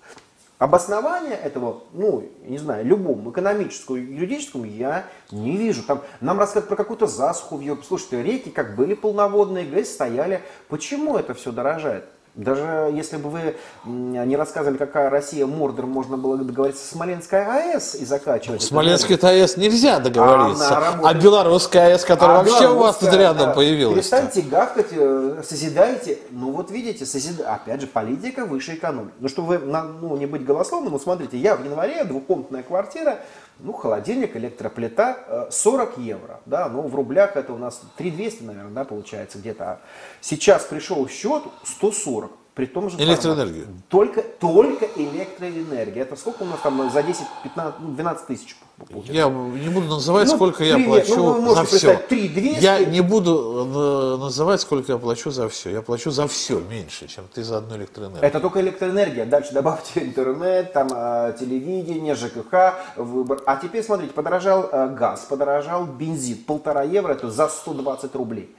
[0.59, 5.83] Обоснования этого, ну, не знаю, любому экономическому, юридическому я не вижу.
[5.83, 7.85] Там нам рассказывают про какую-то засуху в Европе.
[7.87, 10.41] Слушайте, реки как были полноводные, грязь стояли.
[10.67, 12.05] Почему это все дорожает?
[12.37, 17.95] Даже если бы вы не рассказывали, какая Россия Мордор, можно было договориться с Смоленской АЭС
[17.95, 18.61] и закачивать.
[18.61, 20.77] Смоленской АЭС нельзя договориться.
[20.77, 23.53] А, а Белорусская АЭС, которая а вообще у вас тут рядом да.
[23.53, 23.95] появилась.
[23.95, 26.19] Перестаньте гавкать, э, созидайте.
[26.29, 27.41] Ну вот видите, созид...
[27.41, 29.15] опять же, политика выше экономики.
[29.19, 33.17] Ну, чтобы вы ну, не быть голословным, ну смотрите, я в январе, двухкомнатная квартира,
[33.59, 38.71] ну, холодильник, электроплита 40 э, евро, да, ну, в рублях это у нас 3200, наверное,
[38.71, 39.63] да, получается где-то.
[39.65, 39.79] А
[40.21, 43.65] сейчас пришел счет 140 при том же Электроэнергию.
[43.65, 43.83] Формате.
[43.87, 46.01] Только, только электроэнергия.
[46.01, 49.13] Это сколько у нас там за 10, 15, 12 тысяч получается?
[49.13, 50.79] Я не буду называть, ну, сколько привет.
[50.79, 51.97] я плачу ну, за все.
[51.97, 52.63] 3 200.
[52.63, 55.69] Я не буду э, называть, сколько я плачу за все.
[55.69, 58.27] Я плачу за все меньше, чем ты за одну электроэнергию.
[58.27, 59.27] Это только электроэнергия.
[59.27, 63.39] Дальше добавьте интернет, там а, телевидение, ЖКХ, выбор.
[63.45, 66.37] А теперь смотрите, подорожал газ, подорожал бензин.
[66.37, 68.55] Полтора евро, это за 120 рублей.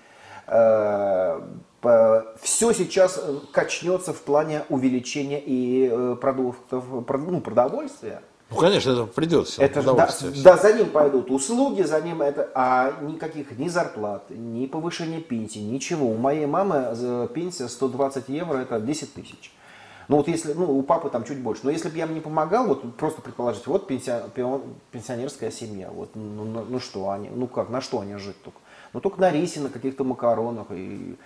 [1.82, 8.22] Э, все сейчас э, качнется в плане увеличения и э, продуктов, ну, продовольствия.
[8.50, 9.62] Ну, конечно, это придется.
[9.62, 10.08] Это да,
[10.42, 15.58] да, за ним пойдут услуги, за ним это, а никаких ни зарплат, ни повышения пенсии,
[15.58, 16.06] ничего.
[16.06, 19.52] У моей мамы пенсия 120 евро, это 10 тысяч.
[20.08, 21.60] Ну вот если, ну у папы там чуть больше.
[21.64, 26.44] Но если бы я мне не помогал, вот просто предположить, вот пенсионерская семья, вот, ну,
[26.44, 28.58] ну, ну что они, ну как, на что они жить только?
[28.94, 31.16] Ну только на рисе, на каких-то макаронах и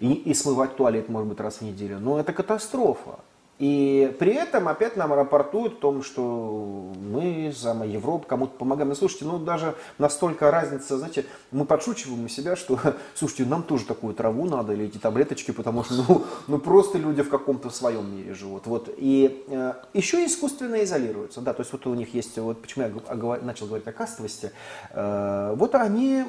[0.00, 1.98] и, и смывать туалет, может быть, раз в неделю.
[2.00, 3.20] Но это катастрофа.
[3.60, 8.88] И при этом опять нам рапортуют о том, что мы, сама Европа, кому-то помогаем.
[8.88, 12.80] Но слушайте, ну даже настолько разница, знаете, мы подшучиваем у себя, что,
[13.14, 17.20] слушайте, нам тоже такую траву надо или эти таблеточки, потому что, ну, ну просто люди
[17.20, 18.66] в каком-то своем мире живут.
[18.66, 18.88] Вот.
[18.96, 21.42] И э, еще искусственно изолируются.
[21.42, 24.52] Да, то есть вот у них есть, вот почему я начал говорить о кастовости,
[24.90, 26.24] э, вот они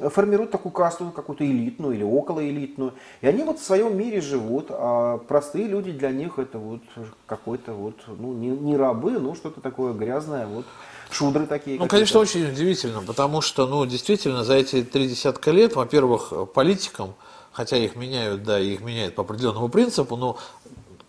[0.00, 4.68] э, формируют такую касту, какую-то элитную или околоэлитную, и они вот в своем мире живут,
[4.70, 6.80] а простые люди для них это это вот
[7.26, 10.64] какой-то вот, ну, не, не рабы, но что-то такое грязное, вот
[11.10, 11.78] шудры такие.
[11.78, 17.14] Ну, конечно, очень удивительно, потому что, ну, действительно, за эти три десятка лет, во-первых, политикам,
[17.52, 20.38] хотя их меняют, да, их меняют по определенному принципу, но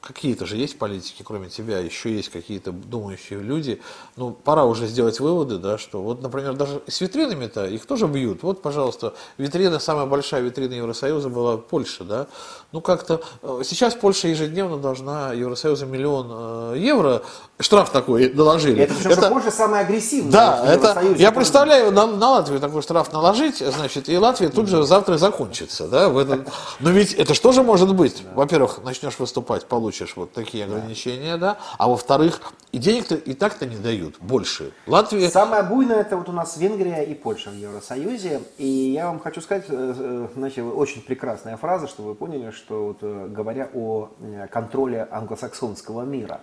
[0.05, 3.81] какие-то же есть политики, кроме тебя, еще есть какие-то думающие люди.
[4.15, 8.43] Ну, пора уже сделать выводы, да, что вот, например, даже с витринами-то их тоже бьют.
[8.43, 12.27] Вот, пожалуйста, витрина, самая большая витрина Евросоюза была Польша, да.
[12.71, 17.23] Ну, как-то э, сейчас Польша ежедневно должна Евросоюзу миллион э, евро,
[17.59, 18.83] штраф такой наложили.
[18.83, 20.31] Это, причем, это Польша самая агрессивная.
[20.31, 24.83] Да, это, я представляю, на, на Латвию такой штраф наложить, значит, и Латвия тут же
[24.83, 26.45] завтра закончится, да, в этом.
[26.79, 28.23] Но ведь это что же может быть?
[28.35, 33.65] Во-первых, начнешь выступать, получишь получишь вот такие ограничения, да, а во-вторых, и денег-то и так-то
[33.65, 34.71] не дают больше.
[34.87, 35.29] Латвия...
[35.29, 39.41] Самое буйное это вот у нас Венгрия и Польша в Евросоюзе, и я вам хочу
[39.41, 44.09] сказать, э, э, значит, очень прекрасная фраза, чтобы вы поняли, что вот, э, говоря о
[44.51, 46.41] контроле англосаксонского мира,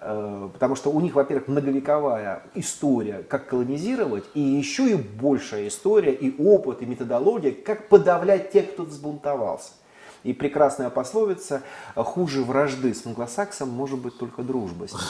[0.00, 6.40] Потому что у них, во-первых, многовековая история, как колонизировать, и еще и большая история, и
[6.40, 9.72] опыт, и методология, как подавлять тех, кто взбунтовался.
[10.28, 11.62] И прекрасная пословица
[11.96, 15.00] «хуже вражды с англосаксом может быть только дружба с ним».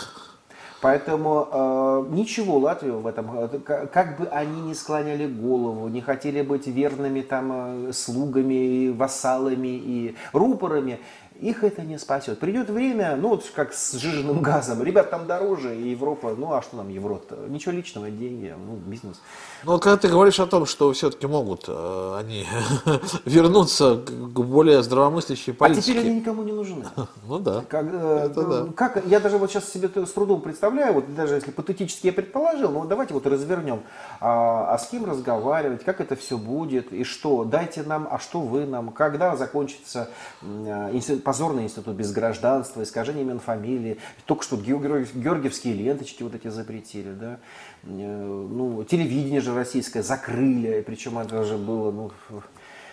[0.81, 3.48] Поэтому э, ничего Латвию в этом, э,
[3.92, 10.14] как бы они ни склоняли голову, не хотели быть верными там э, слугами, вассалами и
[10.33, 11.00] рупорами,
[11.40, 12.38] их это не спасет.
[12.38, 16.62] Придет время, ну вот как с жиженным газом, ребят, там дороже, и Европа, ну а
[16.62, 17.37] что нам Европа?
[17.48, 19.20] Ничего личного, деньги, ну бизнес.
[19.64, 22.46] Ну вот когда ты говоришь о том, что все-таки могут э, они
[23.24, 25.81] вернуться к, более здравомыслящей политике.
[25.81, 26.85] А теперь они никому не нужны.
[27.27, 27.62] Ну да.
[27.68, 28.66] Как, э, да.
[28.74, 32.70] как, я даже вот сейчас себе с трудом представляю, вот даже если патетически я предположил,
[32.70, 33.83] ну давайте вот развернем,
[34.20, 38.40] а, а с кем разговаривать, как это все будет, и что, дайте нам, а что
[38.40, 40.09] вы нам, когда закончится
[40.40, 40.90] э,
[41.28, 47.38] позорный институт без гражданства, искажение имен фамилии, только что георгиевские ленточки вот эти запретили, да,
[47.82, 52.12] э, ну, телевидение же российское закрыли, причем это же было, ну,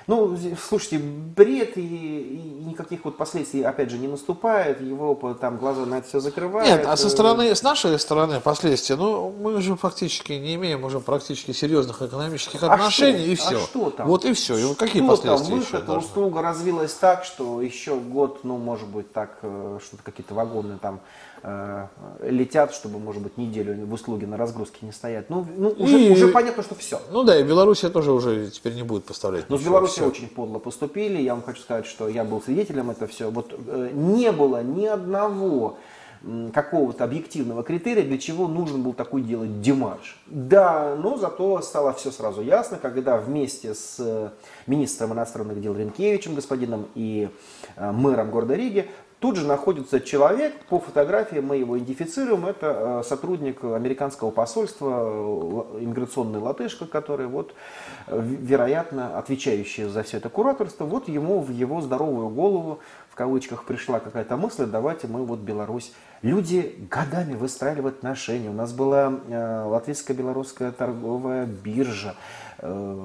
[0.08, 5.86] ну, слушайте, бред и, и никаких вот последствий, опять же, не наступает, его там глаза
[5.86, 6.70] на это все закрывают.
[6.70, 11.00] Нет, а со стороны, с нашей стороны последствия, ну, мы уже фактически не имеем уже
[11.00, 13.32] практически серьезных экономических а отношений, что?
[13.32, 13.58] и все.
[13.58, 14.08] А что там?
[14.08, 14.58] Вот и все.
[14.58, 15.60] И какие что последствия там?
[15.60, 20.36] еще Выход, услуга развилась так, что еще год, ну, может быть, так, э, что-то какие-то
[20.36, 21.00] вагоны там
[21.35, 21.35] Э,
[22.22, 25.30] летят, чтобы, может быть, неделю в услуге на разгрузке не стоять.
[25.30, 27.00] Ну, ну уже, и, уже понятно, что все.
[27.12, 29.50] Ну да, и Белоруссия тоже уже теперь не будет поставлять.
[29.50, 31.22] Но с Белоруссией очень подло поступили.
[31.22, 33.30] Я вам хочу сказать, что я был свидетелем это все.
[33.30, 35.78] Вот э, не было ни одного
[36.54, 40.20] какого-то объективного критерия, для чего нужен был такой делать демарш.
[40.26, 44.30] Да, но зато стало все сразу ясно, когда вместе с э,
[44.66, 47.30] министром иностранных дел Ренкевичем, господином и
[47.78, 48.90] мэром города Риги
[49.26, 56.38] Тут же находится человек, по фотографии мы его идентифицируем, это э, сотрудник американского посольства, иммиграционный
[56.38, 57.56] латышка, который вот,
[58.06, 63.64] э, вероятно, отвечающий за все это кураторство, вот ему в его здоровую голову, в кавычках,
[63.64, 65.92] пришла какая-то мысль, давайте мы вот Беларусь.
[66.22, 72.14] Люди годами выстраивали отношения, у нас была э, латвийско-белорусская торговая биржа,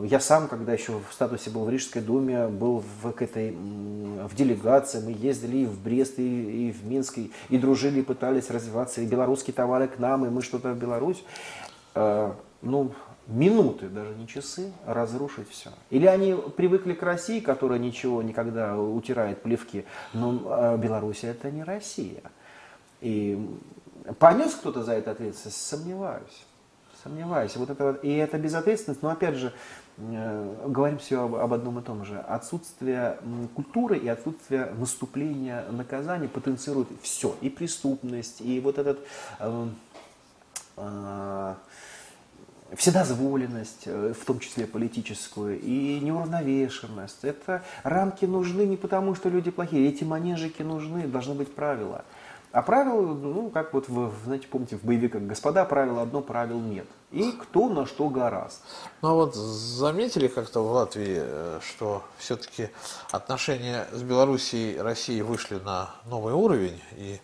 [0.04, 5.00] я сам, когда еще в статусе был в Рижской думе, был в, этой, в делегации,
[5.00, 9.00] мы ездили и в Брест, и, и в Минск, и, и дружили, и пытались развиваться,
[9.00, 11.22] и белорусские товары к нам, и мы что-то в Беларусь.
[11.94, 12.92] Э, ну,
[13.26, 15.70] минуты, даже не часы, разрушить все.
[15.90, 21.62] Или они привыкли к России, которая ничего никогда утирает плевки, но э, Беларусь это не
[21.62, 22.22] Россия.
[23.00, 23.38] И
[24.18, 26.46] понес кто-то за это ответственность, сомневаюсь.
[27.02, 27.56] Сомневаюсь.
[27.56, 29.52] Вот это, и это безответственность, но опять же,
[29.96, 32.18] э, говорим все об, об одном и том же.
[32.18, 33.18] Отсутствие
[33.54, 37.34] культуры и отсутствие наступления наказания потенцирует все.
[37.40, 38.98] И преступность, и вот этот...
[39.38, 39.68] Э,
[40.76, 41.54] э,
[42.76, 47.18] вседозволенность, э, в том числе политическую, и неуравновешенность.
[47.22, 49.88] Это рамки нужны не потому, что люди плохие.
[49.88, 52.04] Эти манежики нужны, должны быть правила.
[52.52, 56.86] А правил, ну, как вот, в, знаете, помните, в боевиках «Господа, правила одно, правил нет».
[57.12, 58.62] И кто на что гораст.
[59.02, 62.70] Ну, а вот заметили как-то в Латвии, э, что все-таки
[63.12, 67.20] отношения с Белоруссией и Россией вышли на новый уровень и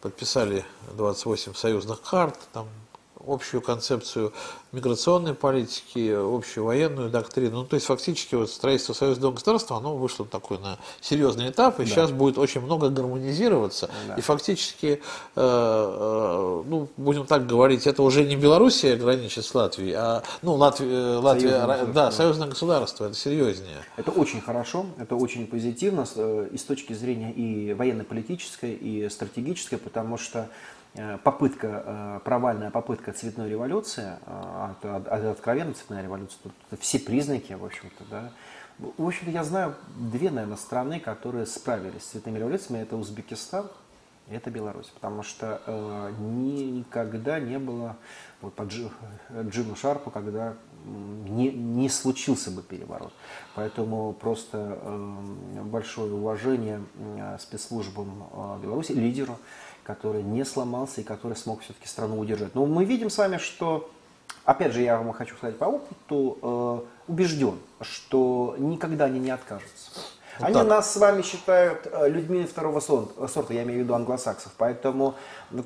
[0.00, 0.64] подписали
[0.96, 2.66] 28 союзных карт, там
[3.26, 4.32] общую концепцию
[4.72, 7.60] миграционной политики, общую военную доктрину.
[7.60, 11.84] Ну, то есть фактически вот строительство союзного государства, оно вышло такой на серьезный этап, и
[11.84, 11.88] да.
[11.88, 13.90] сейчас будет очень много гармонизироваться.
[14.08, 14.14] Да.
[14.14, 14.98] И фактически, э,
[15.36, 20.88] э, ну, будем так говорить, это уже не Белоруссия граничит с Латвией, а, ну, Латвия,
[20.88, 23.82] э, Латвия союзное да, союзное государство, это серьезнее.
[23.96, 29.78] Это очень хорошо, это очень позитивно э, и с точки зрения и военно-политической, и стратегической,
[29.78, 30.48] потому что Э,
[31.24, 34.74] попытка, э, провальная попытка цветной революции, а,
[35.30, 38.30] откровенно цветная революция, тут все признаки, в общем-то, да.
[38.78, 43.66] В общем-то, я знаю две, наверное, страны, которые справились с цветными революциями, это Узбекистан
[44.28, 47.96] и это Беларусь, потому что э, никогда не было
[48.40, 53.12] вот по Джину Шарпу, когда не, не случился бы переворот.
[53.54, 59.38] Поэтому просто э, большое уважение э, спецслужбам э, Беларуси, лидеру,
[59.84, 62.54] который не сломался и который смог все-таки страну удержать.
[62.54, 63.90] Но мы видим с вами, что,
[64.44, 69.90] опять же, я вам хочу сказать по опыту, э, убежден, что никогда они не откажутся.
[70.38, 70.66] Вот Они так.
[70.66, 74.52] нас с вами считают э, людьми второго сорта, я имею в виду англосаксов.
[74.56, 75.14] Поэтому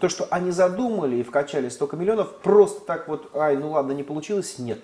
[0.01, 4.03] то, что они задумали и вкачали столько миллионов, просто так вот, ай, ну ладно, не
[4.03, 4.81] получилось, нет.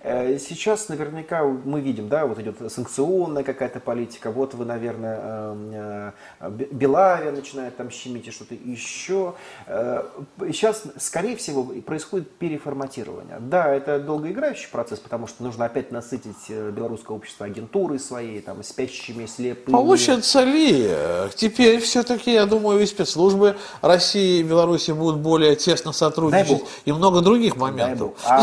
[0.00, 5.70] Э, сейчас наверняка мы видим, да, вот идет санкционная какая-то политика, вот вы, наверное, эм,
[5.72, 9.34] э, Белавия начинает там щемить и что-то еще.
[9.66, 10.04] Э,
[10.52, 13.38] сейчас, скорее всего, происходит переформатирование.
[13.40, 19.26] Да, это долгоиграющий процесс, потому что нужно опять насытить белорусское общество агентурой своей, там, спящими,
[19.26, 19.74] слепыми.
[19.74, 20.90] Получится ли?
[21.34, 27.20] Теперь все-таки, я думаю, и спецслужбы России и Беларуси будут более тесно сотрудничать и много
[27.20, 28.12] других моментов.
[28.24, 28.40] А,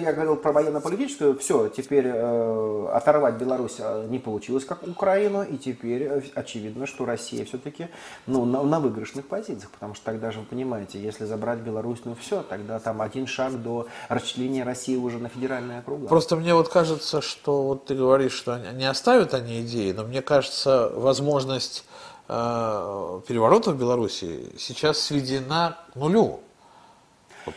[0.00, 5.42] я говорил про военно политическую, все, теперь э, оторвать Беларусь э, не получилось, как Украину,
[5.42, 7.88] и теперь э, очевидно, что Россия все-таки
[8.26, 12.16] ну, на, на выигрышных позициях, потому что тогда же, вы понимаете, если забрать Беларусь, ну
[12.20, 16.08] все, тогда там один шаг до расчленения России уже на федеральные округа.
[16.08, 20.22] Просто мне вот кажется, что вот ты говоришь, что не оставят они идеи, но мне
[20.22, 21.84] кажется, возможность
[22.28, 26.40] э, переворота в Беларуси сейчас сведена к нулю.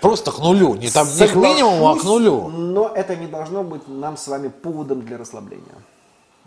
[0.02, 2.48] Просто к нулю, не, там, не к минимуму, а к нулю.
[2.48, 5.76] Но это не должно быть нам с вами поводом для расслабления.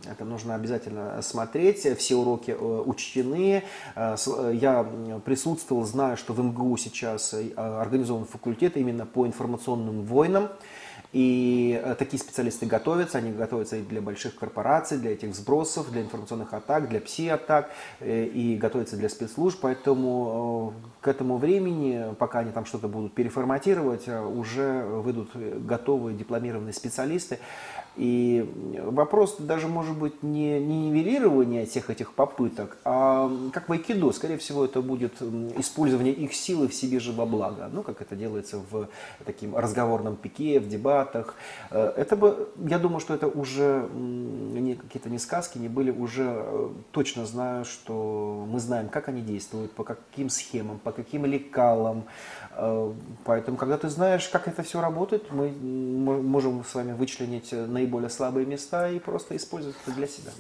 [0.05, 1.87] Это нужно обязательно смотреть.
[1.99, 3.65] Все уроки э, учтены.
[3.95, 4.87] Э, э, я
[5.25, 10.49] присутствовал, знаю, что в МГУ сейчас организован факультет именно по информационным войнам.
[11.17, 16.03] И э, такие специалисты готовятся, они готовятся и для больших корпораций, для этих сбросов, для
[16.03, 19.59] информационных атак, для пси-атак, э, и готовятся для спецслужб.
[19.63, 26.75] Поэтому э, к этому времени, пока они там что-то будут переформатировать, уже выйдут готовые дипломированные
[26.75, 27.39] специалисты.
[27.97, 28.47] И
[28.85, 34.37] вопрос даже может быть не, не нивелирование всех этих попыток, а как в айкидо, скорее
[34.37, 35.23] всего, это будет
[35.57, 38.89] использование их силы в себе же во благо, ну, как это делается в
[39.25, 41.37] таким разговорном пике, в дебатах.
[41.71, 46.25] Э, это бы, я думаю, что это уже не какие-то не сказки, не были, уже
[46.27, 52.05] э, точно знаю, что мы знаем, как они действуют, по каким схемам, по каким лекалам,
[53.25, 58.47] поэтому, когда ты знаешь, как это все работает, мы можем с вами вычленить наиболее слабые
[58.47, 60.31] места и просто использовать это для себя.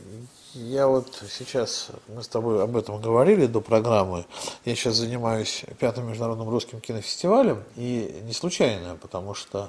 [0.54, 4.24] Я вот сейчас, мы с тобой об этом говорили до программы,
[4.64, 9.68] я сейчас занимаюсь пятым международным русским кинофестивалем, и не случайно, потому что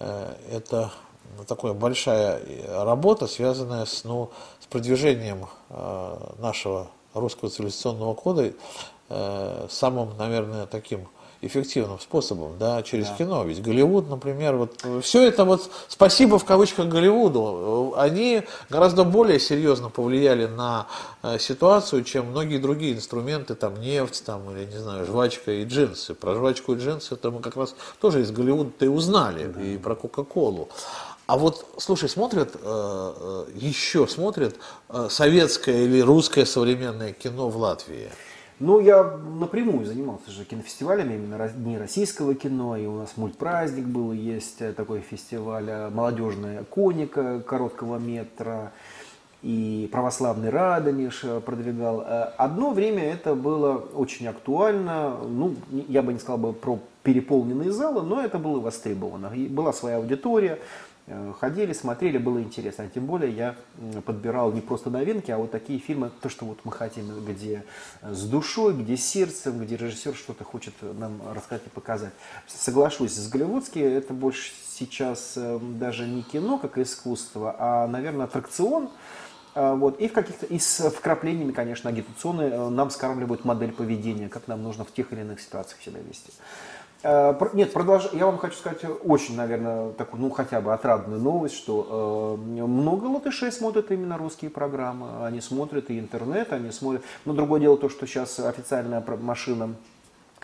[0.00, 0.90] э, это
[1.46, 2.40] такая большая
[2.84, 4.30] работа, связанная с, ну,
[4.60, 8.52] с продвижением э, нашего русского цивилизационного кода
[9.08, 11.08] э, самым, наверное, таким
[11.46, 13.16] эффективным способом, да, через да.
[13.16, 13.44] кино.
[13.44, 19.88] Ведь Голливуд, например, вот все это вот спасибо в кавычках Голливуду, они гораздо более серьезно
[19.88, 20.86] повлияли на
[21.22, 26.14] э, ситуацию, чем многие другие инструменты, там нефть, там, или не знаю, жвачка и джинсы.
[26.14, 29.62] Про жвачку и джинсы это мы как раз тоже из Голливуда-то и узнали, да.
[29.62, 30.68] и про Кока-Колу.
[31.26, 34.54] А вот, слушай, смотрят, э, э, еще смотрят
[35.08, 38.10] советское или русское современное кино в Латвии?
[38.58, 39.02] Ну, я
[39.38, 44.72] напрямую занимался же кинофестивалями, именно Дни российского кино, и у нас мультпраздник был, есть э,
[44.72, 48.72] такой фестиваль, э, молодежная коника короткого метра,
[49.42, 52.02] и православный Радонеж э, продвигал.
[52.38, 58.02] Одно время это было очень актуально, ну, я бы не сказал бы про переполненные залы,
[58.02, 59.32] но это было востребовано.
[59.34, 60.95] И была своя аудитория, Э,
[61.38, 62.84] ходили, смотрели, было интересно.
[62.84, 63.56] А тем более я
[64.04, 67.64] подбирал не просто новинки, а вот такие фильмы, то, что вот мы хотим, где
[68.02, 72.12] с душой, где сердцем, где режиссер что-то хочет нам рассказать и показать.
[72.46, 78.90] Соглашусь, с голливудские это больше сейчас э, даже не кино как искусство, а, наверное, аттракцион.
[79.54, 80.00] Э, вот.
[80.00, 84.84] И в каких-то и с вкраплениями, конечно, агитационные нам скармливают модель поведения, как нам нужно
[84.84, 86.32] в тех или иных ситуациях себя вести.
[87.08, 88.08] Э, нет, продолж...
[88.14, 93.04] я вам хочу сказать очень, наверное, такую, ну, хотя бы отрадную новость, что э, много
[93.04, 95.24] латышей смотрят именно русские программы.
[95.24, 97.04] Они смотрят и интернет, они смотрят...
[97.24, 99.76] Но другое дело то, что сейчас официальная машина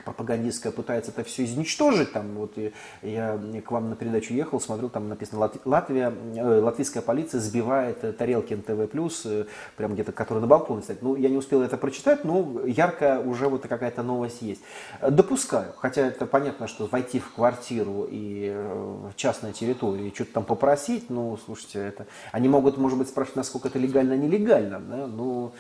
[0.04, 2.12] пропагандистская пытается это все изничтожить.
[2.12, 2.56] Там, вот
[3.02, 8.12] я к вам на передачу ехал, смотрел, там написано Латвия, э, латвийская полиция сбивает э,
[8.12, 8.88] тарелки НТВ+,
[9.24, 9.44] э,
[9.76, 11.02] прям где-то, которые на балконе стоят.
[11.02, 14.62] Ну, я не успел это прочитать, но яркая уже вот какая-то новость есть.
[15.00, 18.56] Допускаю, хотя это понятно, что войти в квартиру и
[19.16, 22.06] частную территорию и что-то там попросить, ну, слушайте, это...
[22.32, 25.52] Они могут, может быть, спрашивать, насколько это легально-нелегально, да, но...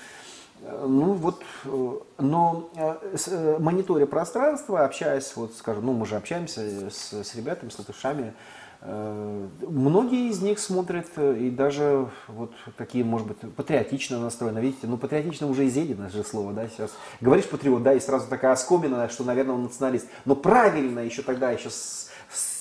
[0.62, 7.34] вот, э, но э, мониторя пространство, общаясь, вот скажем, ну мы же общаемся с, с
[7.34, 8.32] ребятами, с латышами,
[8.80, 14.60] э, многие из них смотрят и даже вот такие, может быть, патриотично настроены.
[14.60, 16.92] Видите, ну патриотично уже изъедено же слово, да, сейчас.
[17.20, 20.06] Говоришь патриот, да, и сразу такая оскомина, что, наверное, он националист.
[20.24, 22.11] Но правильно еще тогда, еще с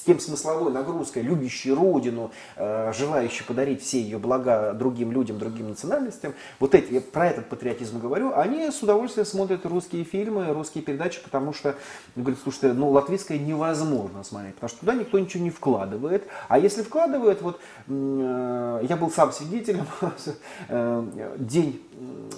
[0.01, 6.33] тем смысловой нагрузкой, любящий Родину, э, желающий подарить все ее блага другим людям, другим национальностям,
[6.59, 11.21] вот эти, я про этот патриотизм говорю, они с удовольствием смотрят русские фильмы, русские передачи,
[11.23, 11.75] потому что,
[12.15, 16.81] говорят, слушайте, ну, латвийское невозможно смотреть, потому что туда никто ничего не вкладывает, а если
[16.83, 19.85] вкладывает, вот, э, я был сам свидетелем,
[20.69, 21.81] э, день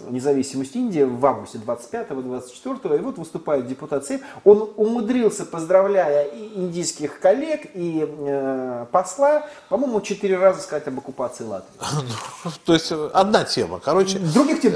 [0.09, 7.68] независимости Индии в августе 25-24, и вот выступает депутат Сейм, он умудрился, поздравляя индийских коллег,
[7.74, 11.72] и э, посла, по-моему, четыре раза сказать об оккупации Латвии.
[12.66, 14.20] То есть одна тема, короче.
[14.20, 14.74] Других тем.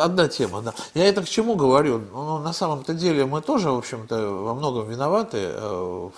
[0.00, 0.74] Одна тема, да.
[0.94, 2.00] Я это к чему говорю?
[2.12, 5.50] Ну, на самом-то деле мы тоже, в общем-то, во многом виноваты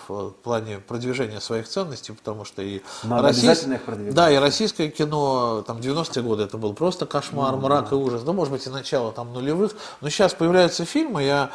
[0.08, 3.66] в плане продвижения своих ценностей, потому что и, российс...
[4.12, 8.32] да, и российское кино, там, 90-е годы это был просто кошмар, мрак и ужас, да,
[8.32, 11.50] может быть, и начало там нулевых, но сейчас появляются фильмы, я,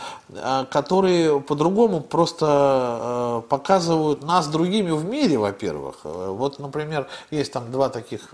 [0.72, 5.98] которые по-другому просто показывают нас другими в мире, во-первых.
[6.04, 8.34] Вот, например, есть там два таких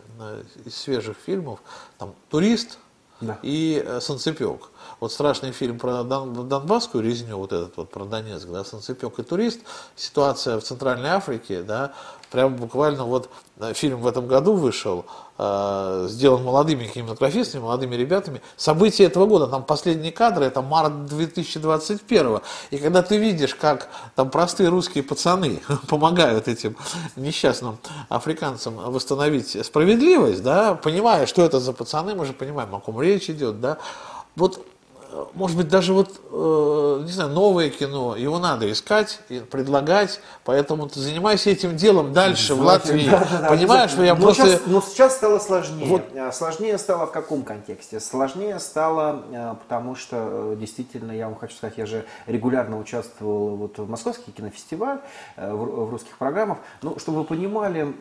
[0.65, 1.59] из свежих фильмов,
[1.97, 2.77] там «Турист»,
[3.21, 3.39] да.
[3.41, 4.69] и э, «Санцепек».
[4.99, 9.23] Вот страшный фильм про Дон, Донбасскую резню, вот этот вот про Донецк, да, «Санцепек» и
[9.23, 9.61] «Турист»,
[9.95, 11.93] ситуация в Центральной Африке, да,
[12.33, 13.29] прям буквально вот
[13.59, 15.05] э, фильм в этом году вышел,
[15.37, 18.41] э, сделан молодыми кинематографистами, молодыми ребятами.
[18.57, 22.39] События этого года, там последние кадры, это март 2021.
[22.71, 26.75] И когда ты видишь, как там простые русские пацаны помогают этим
[27.15, 27.77] несчастным
[28.09, 33.29] африканцам восстановить справедливость, да, понимая, что это за пацаны, мы же понимаем, о ком речь
[33.29, 33.77] идет, да,
[34.35, 34.65] вот
[35.33, 40.87] может быть, даже вот, э, не знаю, новое кино, его надо искать и предлагать, поэтому
[40.87, 43.09] ты занимайся этим делом дальше в Латвии.
[43.09, 44.43] Да, да, да, Понимаешь, я но просто...
[44.43, 45.85] Сейчас, но сейчас стало сложнее.
[45.87, 46.03] Вот.
[46.13, 47.99] Э, сложнее стало в каком контексте?
[47.99, 53.77] Сложнее стало, э, потому что, действительно, я вам хочу сказать, я же регулярно участвовал вот
[53.77, 54.99] в Московский кинофестиваль,
[55.37, 56.59] в русских программах.
[56.81, 57.93] Ну, чтобы вы понимали,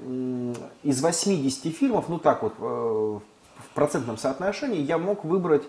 [0.82, 5.62] из 80 фильмов, ну так вот, в процентном соотношении, я мог выбрать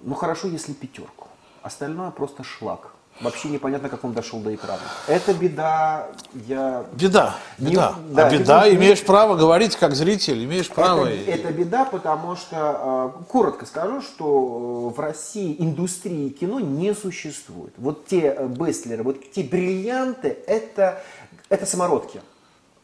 [0.00, 1.28] ну хорошо, если пятерку.
[1.62, 2.92] Остальное просто шлак.
[3.20, 4.80] Вообще непонятно, как он дошел до экрана.
[5.08, 6.06] Это беда,
[6.46, 6.84] я...
[6.92, 7.94] Беда, беда.
[7.98, 11.06] Не, да, а беда, ты, имеешь право говорить как зритель, имеешь право...
[11.06, 17.74] Это, это беда, потому что, а, коротко скажу, что в России индустрии кино не существует.
[17.76, 21.02] Вот те э, бестлеры, вот те бриллианты, это,
[21.48, 22.20] это самородки.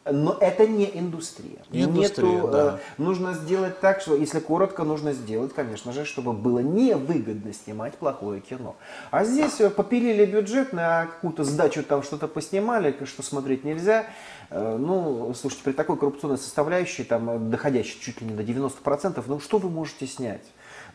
[0.05, 1.57] Но это не индустрия.
[1.71, 2.79] Не индустрия, Нету, да.
[2.97, 7.95] э, нужно сделать так, что, если коротко, нужно сделать, конечно же, чтобы было невыгодно снимать
[7.95, 8.75] плохое кино.
[9.09, 14.05] А здесь э, попилили бюджет на какую-то сдачу, там что-то поснимали, что смотреть нельзя.
[14.51, 19.39] Э, ну, слушайте, при такой коррупционной составляющей, там, доходящей чуть ли не до 90%, ну
[19.39, 20.43] что вы можете снять?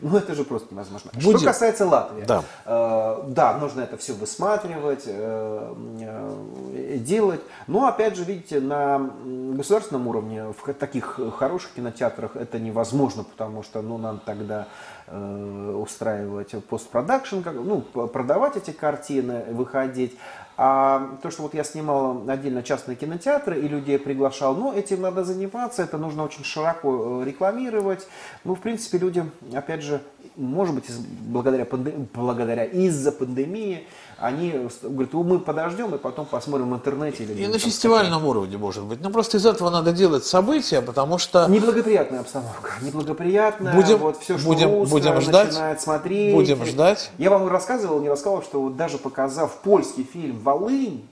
[0.01, 1.11] Ну, это же просто невозможно.
[1.13, 1.37] Будем...
[1.37, 2.43] Что касается Латвии, да.
[2.65, 7.41] Э, да, нужно это все высматривать, э, э, делать.
[7.67, 13.81] Но, опять же, видите, на государственном уровне, в таких хороших кинотеатрах это невозможно, потому что,
[13.81, 14.67] ну, нам тогда
[15.07, 20.17] э, устраивать постпродакшн, ну, продавать эти картины, выходить.
[20.63, 25.23] А то, что вот я снимал отдельно частные кинотеатры и людей приглашал, ну, этим надо
[25.23, 28.07] заниматься, это нужно очень широко э, рекламировать.
[28.43, 30.03] Ну, в принципе, люди, опять же,
[30.35, 30.85] может быть,
[31.27, 31.67] благодаря,
[32.13, 37.23] благодаря из-за пандемии, они говорят, мы подождем и потом посмотрим в интернете.
[37.23, 39.01] Или и на фестивальном уровне, может быть.
[39.01, 41.47] Ну, просто из этого надо делать события, потому что...
[41.47, 42.73] Неблагоприятная обстановка.
[42.81, 43.73] Неблагоприятная.
[43.73, 45.47] Будем, вот все, что будем, русское, будем ждать.
[45.47, 46.33] начинает смотреть.
[46.35, 47.11] Будем ждать.
[47.17, 51.07] Я вам рассказывал, не рассказывал, что вот даже показав польский фильм «Волынь»,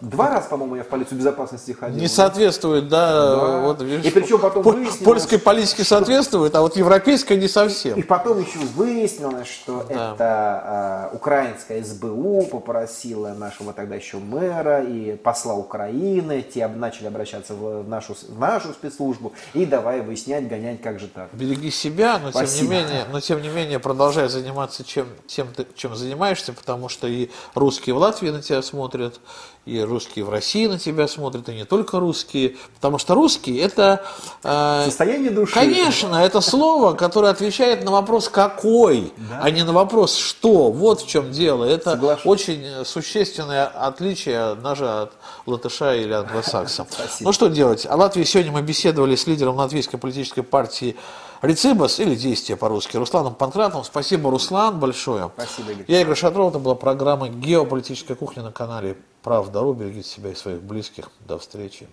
[0.00, 2.00] два раза, по-моему, я в полицию безопасности ходил.
[2.00, 3.36] Не соответствует, да.
[3.36, 3.60] да.
[3.60, 4.98] Вот, видишь, и причем потом выяснилось...
[4.98, 7.98] Польской политике соответствует, а вот европейской не совсем.
[7.98, 10.14] И потом еще выяснилось, что да.
[10.14, 17.54] это э, украинская СБУ попросила нашего тогда еще мэра и посла Украины, те начали обращаться
[17.54, 21.28] в нашу, в нашу спецслужбу и давай выяснять, гонять, как же так.
[21.32, 25.94] Береги себя, но тем не менее, но тем не менее продолжай заниматься чем, тем, чем
[25.94, 29.20] занимаешься, потому что и русские в Латвии на тебя смотрят,
[29.64, 34.04] и русские в России на тебя смотрят, и не только русские, потому что русские это...
[34.42, 35.54] Э, Состояние души.
[35.54, 39.40] Конечно, это слово, которое отвечает на вопрос «какой», да?
[39.42, 40.72] а не на вопрос «что».
[40.72, 41.64] Вот в чем дело.
[41.64, 42.26] Это Соглашусь.
[42.26, 45.12] очень существенное отличие даже от
[45.46, 46.86] латыша или англосакса.
[47.20, 47.86] Ну что делать?
[47.86, 50.96] О Латвии сегодня мы беседовали с лидером латвийской политической партии
[51.42, 53.84] Рецибас или действие по-русски Русланом Панкратовым.
[53.84, 55.28] Спасибо, Руслан, большое.
[55.34, 55.84] Спасибо, Игорь.
[55.88, 59.72] Я Игорь Шатров, это была программа «Геополитическая кухня» на канале «Правда.ру».
[59.72, 61.10] Берегите себя и своих близких.
[61.26, 61.88] До встречи.